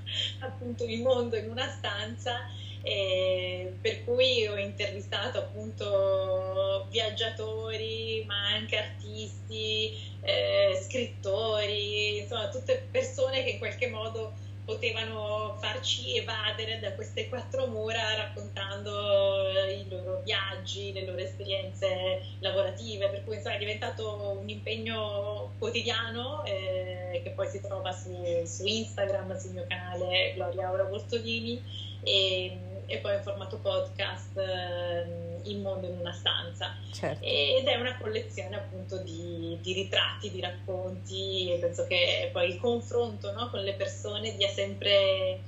appunto 0.40 0.84
il 0.84 1.00
mondo 1.00 1.36
in 1.36 1.48
una 1.48 1.68
stanza 1.68 2.46
eh, 2.82 3.72
per 3.80 4.04
cui 4.04 4.46
ho 4.46 4.56
intervistato 4.56 5.38
appunto 5.38 6.86
viaggiatori, 6.90 8.24
ma 8.26 8.54
anche 8.54 8.76
artisti, 8.76 9.92
eh, 10.22 10.78
scrittori, 10.82 12.18
insomma 12.18 12.48
tutte 12.48 12.86
persone 12.90 13.44
che 13.44 13.50
in 13.50 13.58
qualche 13.58 13.88
modo 13.88 14.32
potevano 14.70 15.56
farci 15.61 16.16
evadere 16.16 16.78
da 16.78 16.92
queste 16.92 17.28
quattro 17.28 17.66
mura 17.66 18.14
raccontando 18.14 19.50
i 19.68 19.88
loro 19.88 20.20
viaggi, 20.22 20.92
le 20.92 21.04
loro 21.04 21.18
esperienze 21.18 22.22
lavorative, 22.38 23.09
per 23.09 23.24
cui 23.24 23.35
insomma, 23.35 23.56
è 23.56 23.59
diventato 23.59 24.38
un 24.40 24.48
impegno 24.48 25.54
quotidiano 25.59 26.44
eh, 26.44 27.20
che 27.24 27.30
poi 27.30 27.48
si 27.48 27.61
trova 27.61 27.90
su, 27.90 28.14
su, 28.44 28.64
Instagram, 28.64 29.37
sul 29.37 29.50
mio 29.50 29.64
canale 29.66 30.35
Gloria 30.35 30.68
Aura 30.68 30.85
Bortolini. 30.85 31.61
E, 32.02 32.59
e 32.87 32.98
poi 32.98 33.14
in 33.14 33.22
formato 33.22 33.59
podcast 33.59 34.37
eh, 34.38 35.29
Il 35.44 35.59
mondo 35.59 35.87
in 35.87 35.98
una 35.98 36.12
stanza. 36.12 36.74
Certo. 36.92 37.24
Ed 37.24 37.66
è 37.66 37.76
una 37.76 37.96
collezione 37.98 38.57
appunto 38.57 38.98
di, 39.03 39.59
di, 39.61 39.72
ritratti, 39.72 40.31
di 40.31 40.40
racconti 40.40 41.53
e 41.53 41.59
penso 41.59 41.87
che 41.87 42.31
poi 42.33 42.50
il 42.50 42.59
confronto 42.59 43.33
no, 43.33 43.50
con 43.50 43.61
le 43.61 43.74
persone 43.74 44.37
dia 44.37 44.48
sempre 44.48 45.40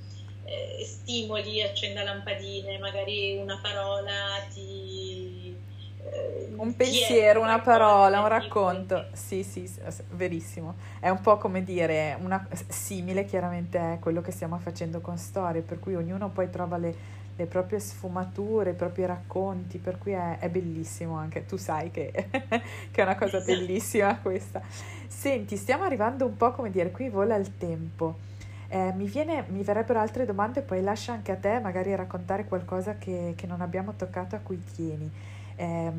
eh, 0.45 0.85
stimoli, 0.85 1.63
accenda 1.63 2.03
lampadine, 2.03 2.79
magari 2.79 3.37
una 3.37 3.59
parola 3.63 4.13
ti... 4.53 5.57
Eh, 6.05 6.51
un 6.57 6.75
pensiero, 6.75 7.41
una 7.41 7.61
parola, 7.61 8.21
un 8.21 8.29
racconto, 8.29 9.07
sì, 9.13 9.43
sì, 9.43 9.71
verissimo. 10.11 10.75
È 11.01 11.09
un 11.09 11.21
po' 11.21 11.39
come 11.39 11.63
dire, 11.63 12.17
una, 12.21 12.47
simile 12.69 13.25
chiaramente 13.25 13.79
è 13.79 13.99
quello 13.99 14.21
che 14.21 14.33
stiamo 14.33 14.59
facendo 14.59 15.01
con 15.01 15.17
Storie, 15.17 15.63
per 15.63 15.79
cui 15.79 15.95
ognuno 15.95 16.29
poi 16.31 16.51
trova 16.51 16.77
le, 16.77 16.95
le 17.37 17.47
proprie 17.47 17.81
sfumature, 17.81 18.71
i 18.71 18.75
propri 18.75 19.07
racconti, 19.07 19.79
per 19.79 19.99
cui 19.99 20.13
è, 20.13 20.39
è 20.39 20.49
bellissimo 20.49 21.17
anche, 21.17 21.47
tu 21.47 21.57
sai 21.57 21.91
che, 21.91 22.11
che, 22.31 22.61
è 22.93 23.03
una 23.03 23.17
cosa 23.17 23.41
bellissima 23.41 24.19
questa. 24.19 24.61
Senti, 25.07 25.57
stiamo 25.57 25.85
arrivando 25.85 26.27
un 26.27 26.37
po' 26.37 26.53
come 26.53 26.71
dire, 26.71 26.91
qui 26.91 27.09
vola 27.09 27.37
il 27.37 27.57
tempo. 27.57 28.31
Eh, 28.69 28.93
mi, 28.95 29.07
viene, 29.07 29.45
mi 29.49 29.63
verrebbero 29.63 29.99
altre 29.99 30.25
domande, 30.25 30.63
poi 30.63 30.83
lascio 30.83 31.13
anche 31.13 31.33
a 31.33 31.37
te 31.37 31.59
magari 31.61 31.95
raccontare 31.95 32.47
qualcosa 32.47 32.97
che, 32.97 33.35
che 33.37 33.47
non 33.47 33.61
abbiamo 33.61 33.95
toccato 33.95 34.37
a 34.37 34.39
cui 34.39 34.63
tieni. 34.75 35.11
Eh, 35.57 35.93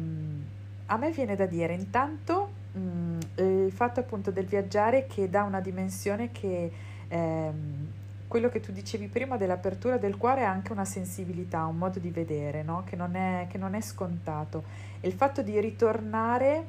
a 0.85 0.97
me 0.97 1.11
viene 1.11 1.35
da 1.35 1.45
dire 1.45 1.73
intanto 1.73 2.51
mh, 2.73 2.79
mm, 2.79 3.19
il 3.65 3.71
fatto 3.71 3.99
appunto 3.99 4.31
del 4.31 4.45
viaggiare 4.45 5.07
che 5.07 5.29
dà 5.29 5.43
una 5.43 5.61
dimensione 5.61 6.31
che... 6.31 6.71
Ehm, 7.07 8.01
quello 8.33 8.49
che 8.49 8.61
tu 8.61 8.71
dicevi 8.71 9.09
prima 9.09 9.37
dell'apertura 9.37 9.99
del 9.99 10.17
cuore 10.17 10.41
è 10.41 10.45
anche 10.45 10.71
una 10.71 10.85
sensibilità, 10.85 11.65
un 11.65 11.77
modo 11.77 11.99
di 11.99 12.09
vedere, 12.09 12.63
no? 12.63 12.81
che, 12.83 12.95
non 12.95 13.13
è, 13.13 13.45
che 13.47 13.59
non 13.59 13.75
è 13.75 13.81
scontato. 13.81 14.63
E 15.01 15.07
il 15.07 15.13
fatto 15.13 15.43
di 15.43 15.59
ritornare 15.59 16.65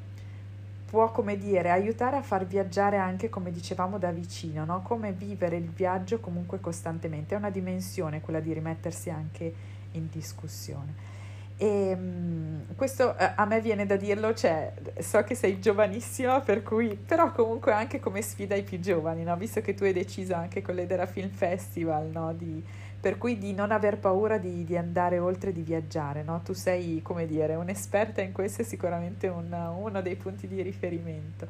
può, 0.85 1.11
come 1.11 1.39
dire, 1.39 1.71
aiutare 1.71 2.19
a 2.19 2.23
far 2.23 2.45
viaggiare 2.45 2.99
anche, 2.99 3.31
come 3.31 3.51
dicevamo, 3.51 3.97
da 3.97 4.11
vicino, 4.11 4.67
no? 4.67 4.83
come 4.83 5.13
vivere 5.13 5.57
il 5.57 5.71
viaggio 5.71 6.21
comunque 6.21 6.61
costantemente. 6.61 7.35
È 7.35 7.39
una 7.39 7.49
dimensione 7.49 8.21
quella 8.21 8.41
di 8.41 8.53
rimettersi 8.53 9.09
anche 9.09 9.55
in 9.93 10.09
discussione. 10.11 11.14
E 11.57 11.97
mm, 11.97 12.61
questo 12.77 13.17
eh, 13.17 13.33
a 13.37 13.45
me 13.45 13.61
viene 13.61 13.87
da 13.87 13.97
dirlo, 13.97 14.35
cioè, 14.35 14.73
so 14.99 15.23
che 15.23 15.35
sei 15.35 15.61
giovanissima, 15.61 16.41
per 16.41 16.63
cui, 16.63 16.97
però 16.97 17.31
comunque 17.33 17.73
anche 17.73 18.01
come 18.01 18.23
sfida 18.23 18.55
ai 18.55 18.63
più 18.63 18.81
giovani, 18.81 19.23
no? 19.23 19.37
visto 19.37 19.61
che 19.61 19.75
tu 19.75 19.85
hai 19.85 19.93
deciso 19.93 20.35
anche 20.35 20.63
con 20.63 20.75
l'Edera 20.75 21.07
Film 21.07 21.31
Festival, 21.31 22.09
no? 22.09 22.33
di, 22.33 22.63
per 23.01 23.19
cui 23.19 23.39
di 23.39 23.53
non 23.53 23.71
aver 23.71 23.99
paura 23.99 24.39
di, 24.39 24.65
di 24.65 24.77
andare 24.77 25.19
oltre, 25.19 25.53
di 25.53 25.63
viaggiare. 25.63 26.23
No? 26.25 26.41
Tu 26.43 26.55
sei, 26.55 27.01
come 27.03 27.27
dire, 27.27 27.55
un'esperta 27.55 28.21
in 28.21 28.33
questo 28.33 28.63
è 28.63 28.65
sicuramente 28.65 29.29
un, 29.29 29.53
uno 29.53 30.03
dei 30.03 30.17
punti 30.17 30.49
di 30.49 30.61
riferimento. 30.61 31.47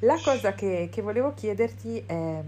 La 0.00 0.16
cosa 0.22 0.52
che, 0.52 0.88
che 0.92 1.02
volevo 1.02 1.32
chiederti 1.34 2.04
è, 2.06 2.40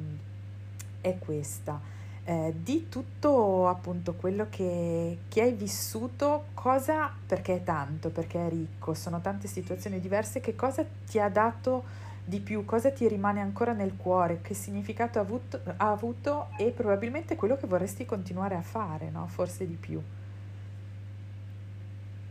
è 1.00 1.18
questa 1.18 1.98
eh, 2.30 2.54
di 2.62 2.88
tutto 2.88 3.66
appunto 3.66 4.14
quello 4.14 4.46
che, 4.48 5.18
che, 5.28 5.42
hai 5.42 5.52
vissuto, 5.52 6.44
cosa, 6.54 7.12
perché 7.26 7.56
è 7.56 7.64
tanto, 7.64 8.10
perché 8.10 8.46
è 8.46 8.48
ricco, 8.48 8.94
sono 8.94 9.20
tante 9.20 9.48
situazioni 9.48 9.98
diverse, 9.98 10.38
che 10.38 10.54
cosa 10.54 10.84
ti 11.08 11.18
ha 11.18 11.28
dato 11.28 11.82
di 12.24 12.38
più, 12.38 12.64
cosa 12.64 12.92
ti 12.92 13.08
rimane 13.08 13.40
ancora 13.40 13.72
nel 13.72 13.96
cuore, 13.96 14.42
che 14.42 14.54
significato 14.54 15.18
ha 15.18 15.22
avuto, 15.22 15.60
ha 15.76 15.90
avuto 15.90 16.50
e 16.56 16.70
probabilmente 16.70 17.34
quello 17.34 17.56
che 17.56 17.66
vorresti 17.66 18.06
continuare 18.06 18.54
a 18.54 18.62
fare, 18.62 19.10
no? 19.10 19.26
Forse 19.26 19.66
di 19.66 19.74
più. 19.74 20.00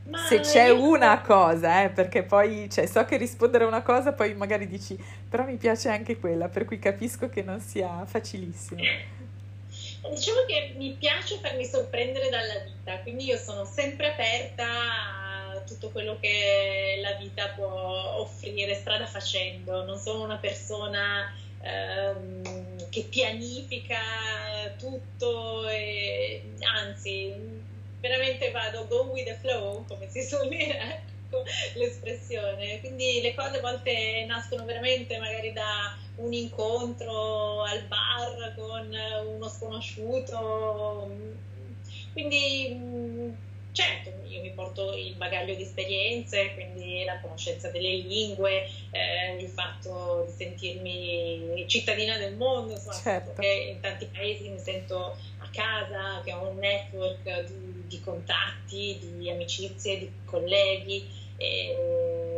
Ma 0.09 0.17
Se 0.17 0.39
c'è 0.39 0.67
io... 0.67 0.81
una 0.81 1.19
cosa, 1.19 1.83
eh, 1.83 1.89
perché 1.89 2.23
poi 2.23 2.69
cioè, 2.69 2.85
so 2.85 3.03
che 3.03 3.17
rispondere 3.17 3.65
a 3.65 3.67
una 3.67 3.81
cosa, 3.81 4.13
poi 4.13 4.33
magari 4.33 4.65
dici, 4.65 4.97
però 5.27 5.43
mi 5.43 5.57
piace 5.57 5.89
anche 5.89 6.17
quella, 6.17 6.47
per 6.47 6.63
cui 6.63 6.79
capisco 6.79 7.27
che 7.27 7.43
non 7.43 7.59
sia 7.59 8.05
facilissimo. 8.05 8.81
Diciamo 10.07 10.45
che 10.47 10.73
mi 10.75 10.95
piace 10.97 11.37
farmi 11.39 11.65
sorprendere 11.65 12.29
dalla 12.29 12.59
vita, 12.59 12.99
quindi 12.99 13.25
io 13.25 13.37
sono 13.37 13.65
sempre 13.65 14.07
aperta 14.07 14.65
a 15.51 15.61
tutto 15.65 15.89
quello 15.89 16.17
che 16.19 16.99
la 17.01 17.13
vita 17.13 17.49
può 17.49 18.17
offrire 18.19 18.75
strada 18.75 19.05
facendo, 19.05 19.83
non 19.83 19.97
sono 19.97 20.23
una 20.23 20.37
persona 20.37 21.33
ehm, 21.61 22.89
che 22.89 23.03
pianifica 23.09 24.73
tutto, 24.77 25.67
e, 25.67 26.41
anzi 26.75 27.33
veramente 27.99 28.51
vado 28.51 28.87
go 28.87 29.03
with 29.11 29.25
the 29.25 29.35
flow, 29.35 29.85
come 29.85 30.09
si 30.09 30.23
suol 30.23 30.47
dire 30.47 30.79
ecco 30.79 31.43
l'espressione. 31.75 32.79
Quindi 32.79 33.21
le 33.21 33.33
cose 33.35 33.57
a 33.57 33.61
volte 33.61 34.23
nascono 34.27 34.65
veramente 34.65 35.17
magari 35.17 35.51
da 35.53 35.95
un 36.19 36.33
incontro 36.33 37.63
al 37.63 37.83
bar 37.83 38.53
con 38.55 38.95
uno 39.35 39.47
sconosciuto. 39.49 41.09
Quindi 42.13 43.37
certo, 43.71 44.11
io 44.27 44.41
mi 44.41 44.51
porto 44.51 44.93
il 44.93 45.15
bagaglio 45.15 45.55
di 45.55 45.61
esperienze, 45.61 46.53
quindi 46.53 47.03
la 47.05 47.19
conoscenza 47.21 47.69
delle 47.69 47.95
lingue, 47.95 48.67
eh, 48.91 49.35
il 49.39 49.47
fatto 49.47 50.25
di 50.27 50.33
sentirmi 50.35 51.65
cittadina 51.67 52.17
del 52.17 52.35
mondo, 52.35 52.73
insomma, 52.73 52.95
certo. 52.95 53.39
che 53.39 53.71
in 53.73 53.79
tanti 53.79 54.05
paesi 54.05 54.49
mi 54.49 54.59
sento 54.59 55.15
a 55.37 55.49
casa, 55.51 56.21
che 56.23 56.33
ho 56.33 56.49
un 56.49 56.57
network 56.57 57.45
di, 57.45 57.87
di 57.87 57.99
contatti, 58.01 58.99
di 58.99 59.29
amicizie, 59.29 59.99
di 59.99 60.11
colleghi. 60.25 61.27
E, 61.37 62.28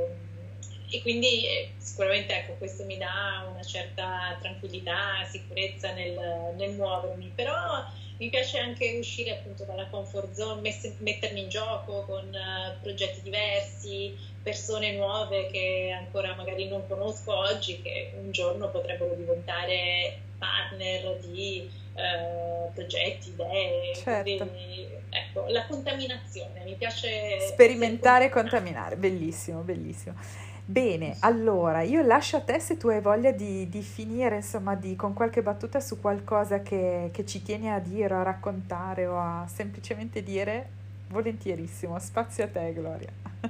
e 0.91 1.01
quindi 1.01 1.47
eh, 1.47 1.71
sicuramente 1.77 2.35
ecco, 2.35 2.53
questo 2.57 2.83
mi 2.83 2.97
dà 2.97 3.47
una 3.49 3.63
certa 3.63 4.37
tranquillità, 4.41 5.23
sicurezza 5.29 5.93
nel, 5.93 6.53
nel, 6.57 6.71
muovermi, 6.71 7.31
però 7.33 7.85
mi 8.17 8.29
piace 8.29 8.59
anche 8.59 8.97
uscire 8.99 9.31
appunto 9.31 9.63
dalla 9.63 9.87
comfort 9.87 10.33
zone, 10.33 10.59
mess- 10.59 10.97
mettermi 10.97 11.43
in 11.43 11.49
gioco 11.49 12.03
con 12.05 12.25
uh, 12.27 12.81
progetti 12.81 13.21
diversi, 13.21 14.15
persone 14.43 14.91
nuove 14.91 15.47
che 15.47 15.95
ancora 15.97 16.35
magari 16.35 16.67
non 16.67 16.85
conosco 16.85 17.37
oggi, 17.37 17.81
che 17.81 18.11
un 18.19 18.31
giorno 18.31 18.69
potrebbero 18.69 19.15
diventare 19.15 20.19
partner 20.37 21.19
di 21.19 21.69
eh, 21.93 22.69
progetti, 22.73 23.29
idee. 23.29 23.95
Certo. 23.95 24.21
Quindi, 24.21 24.87
ecco, 25.09 25.45
la 25.47 25.65
contaminazione, 25.67 26.63
mi 26.65 26.75
piace... 26.75 27.39
Sperimentare 27.39 28.25
e 28.25 28.29
contaminare, 28.29 28.97
bellissimo, 28.97 29.61
bellissimo. 29.61 30.49
Bene, 30.65 31.17
allora 31.19 31.81
io 31.81 32.01
lascio 32.01 32.37
a 32.37 32.41
te 32.41 32.59
se 32.59 32.77
tu 32.77 32.87
hai 32.87 33.01
voglia 33.01 33.31
di, 33.31 33.67
di 33.67 33.81
finire, 33.81 34.37
insomma, 34.37 34.75
di, 34.75 34.95
con 34.95 35.13
qualche 35.13 35.41
battuta 35.41 35.79
su 35.79 35.99
qualcosa 35.99 36.61
che, 36.61 37.09
che 37.11 37.25
ci 37.25 37.41
tieni 37.41 37.69
a 37.69 37.79
dire 37.79 38.13
o 38.13 38.19
a 38.19 38.23
raccontare 38.23 39.05
o 39.07 39.17
a 39.17 39.45
semplicemente 39.53 40.23
dire, 40.23 40.69
volentierissimo, 41.09 41.97
spazio 41.99 42.45
a 42.45 42.47
te 42.47 42.73
Gloria. 42.73 43.09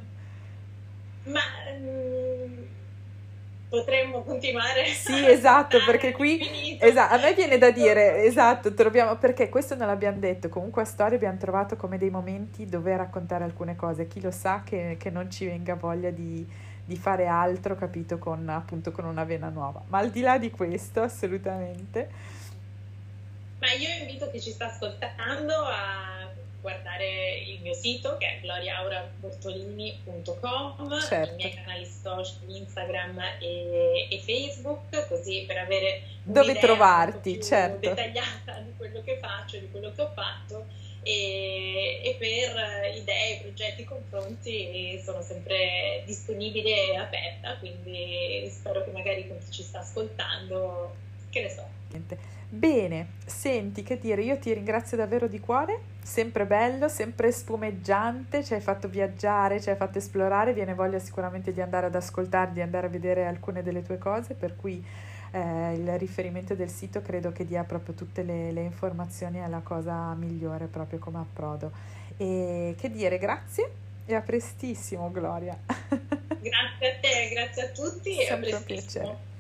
Ma 1.26 1.42
mm, 1.78 2.64
potremmo 3.70 4.24
continuare. 4.24 4.86
Sì, 5.02 5.26
esatto, 5.30 5.78
perché 5.86 6.14
qui 6.14 6.78
esatto, 6.80 7.14
a 7.14 7.18
me 7.20 7.34
viene 7.34 7.58
da 7.58 7.72
dire, 7.72 8.24
esatto, 8.24 8.74
troviamo 8.74 9.18
perché 9.18 9.50
questo 9.50 9.76
non 9.76 9.88
l'abbiamo 9.88 10.18
detto, 10.20 10.50
comunque 10.50 10.82
a 10.82 10.86
storia 10.86 11.18
abbiamo 11.18 11.38
trovato 11.38 11.76
come 11.76 11.98
dei 11.98 12.10
momenti 12.10 12.66
dove 12.66 12.96
raccontare 12.96 13.44
alcune 13.44 13.76
cose, 13.76 14.08
chi 14.08 14.22
lo 14.22 14.32
sa 14.32 14.64
che, 14.66 14.96
che 14.98 15.10
non 15.10 15.30
ci 15.30 15.46
venga 15.46 15.76
voglia 15.76 16.10
di, 16.10 16.46
di 16.86 16.98
fare 16.98 17.28
altro, 17.28 17.76
capito, 17.76 18.18
con 18.18 18.48
appunto 18.50 18.92
con 18.92 19.06
una 19.06 19.24
vena 19.24 19.50
nuova. 19.50 19.82
Ma 19.88 20.00
al 20.00 20.12
di 20.12 20.22
là 20.22 20.38
di 20.38 20.52
questo, 20.52 21.02
assolutamente. 21.02 22.10
Ma 23.60 23.72
io 23.74 23.90
invito 24.00 24.30
chi 24.32 24.42
ci 24.42 24.52
sta 24.52 24.66
ascoltando 24.66 25.54
a 25.54 26.12
guardare 26.62 27.40
il 27.48 27.60
mio 27.62 27.74
sito 27.74 28.18
che 28.18 28.38
è 28.38 28.40
gloriaurabortolini.com, 28.42 31.02
certo. 31.02 31.34
i 31.34 31.36
miei 31.36 31.54
canali 31.54 31.86
social 31.86 32.38
Instagram 32.48 33.20
e, 33.40 34.08
e, 34.10 34.20
Facebook, 34.20 35.08
così 35.08 35.44
per 35.48 35.58
avere 35.58 36.04
dove 36.24 36.60
trovarti, 36.60 37.42
certo. 37.42 37.90
dettagliata 37.90 38.60
di 38.60 38.74
quello 38.78 39.02
che 39.04 39.18
faccio, 39.20 39.58
di 39.58 39.72
quello 39.72 39.92
che 39.92 40.02
ho 40.02 40.12
fatto 40.14 40.68
e, 41.04 42.02
e 42.04 42.16
per 42.18 42.96
idee, 42.96 43.40
progetti, 43.42 43.84
confronti 43.84 45.00
sono 45.04 45.22
sempre 45.22 46.04
disponibile 46.06 46.92
e 46.92 46.96
aperta, 46.98 47.58
quindi 47.58 48.50
spero 48.52 48.84
che 48.84 48.92
magari 48.92 49.28
con 49.28 49.38
chi 49.40 49.52
ci 49.52 49.64
sta 49.64 49.80
ascoltando, 49.80 50.96
che 51.30 51.42
ne 51.42 51.50
so. 51.50 51.68
Bene, 52.54 53.14
senti 53.26 53.82
che 53.82 53.98
dire, 53.98 54.22
io 54.24 54.38
ti 54.38 54.54
ringrazio 54.54 54.98
davvero 54.98 55.28
di 55.28 55.40
cuore, 55.40 55.80
sempre 56.04 56.46
bello, 56.46 56.90
sempre 56.90 57.32
spumeggiante, 57.32 58.44
ci 58.44 58.54
hai 58.54 58.60
fatto 58.60 58.90
viaggiare, 58.90 59.62
ci 59.62 59.70
hai 59.70 59.78
fatto 59.78 60.00
esplorare, 60.00 60.54
viene 60.54 60.74
voglia 60.74 61.00
sicuramente 61.00 61.54
di 61.54 61.62
andare 61.62 61.86
ad 61.86 61.96
ascoltare, 61.96 62.52
di 62.52 62.62
andare 62.62 62.88
a 62.88 62.90
vedere 62.90 63.26
alcune 63.26 63.64
delle 63.64 63.82
tue 63.84 63.98
cose, 63.98 64.34
per 64.34 64.58
cui 64.58 64.84
eh, 65.32 65.74
il 65.74 65.98
riferimento 65.98 66.56
del 66.56 66.70
sito 66.70 67.02
credo 67.02 67.32
che 67.32 67.46
dia 67.46 67.64
proprio 67.64 67.94
tutte 67.94 68.24
le, 68.24 68.52
le 68.52 68.62
informazioni, 68.62 69.40
è 69.40 69.48
la 69.48 69.62
cosa 69.62 70.14
migliore 70.14 70.66
proprio 70.66 71.00
come 71.00 71.20
approdo. 71.20 71.72
E 72.18 72.76
che 72.78 72.90
dire, 72.92 73.18
grazie 73.18 73.72
e 74.06 74.16
a 74.16 74.22
prestissimo 74.22 75.12
Gloria. 75.12 75.58
Grazie 76.42 76.96
a 76.96 77.00
te, 77.00 77.30
grazie 77.34 77.62
a 77.62 77.68
tutti 77.68 78.16
Sempre 78.16 78.50
e 78.50 78.54
a 78.54 78.62
prestissimo. 78.62 79.31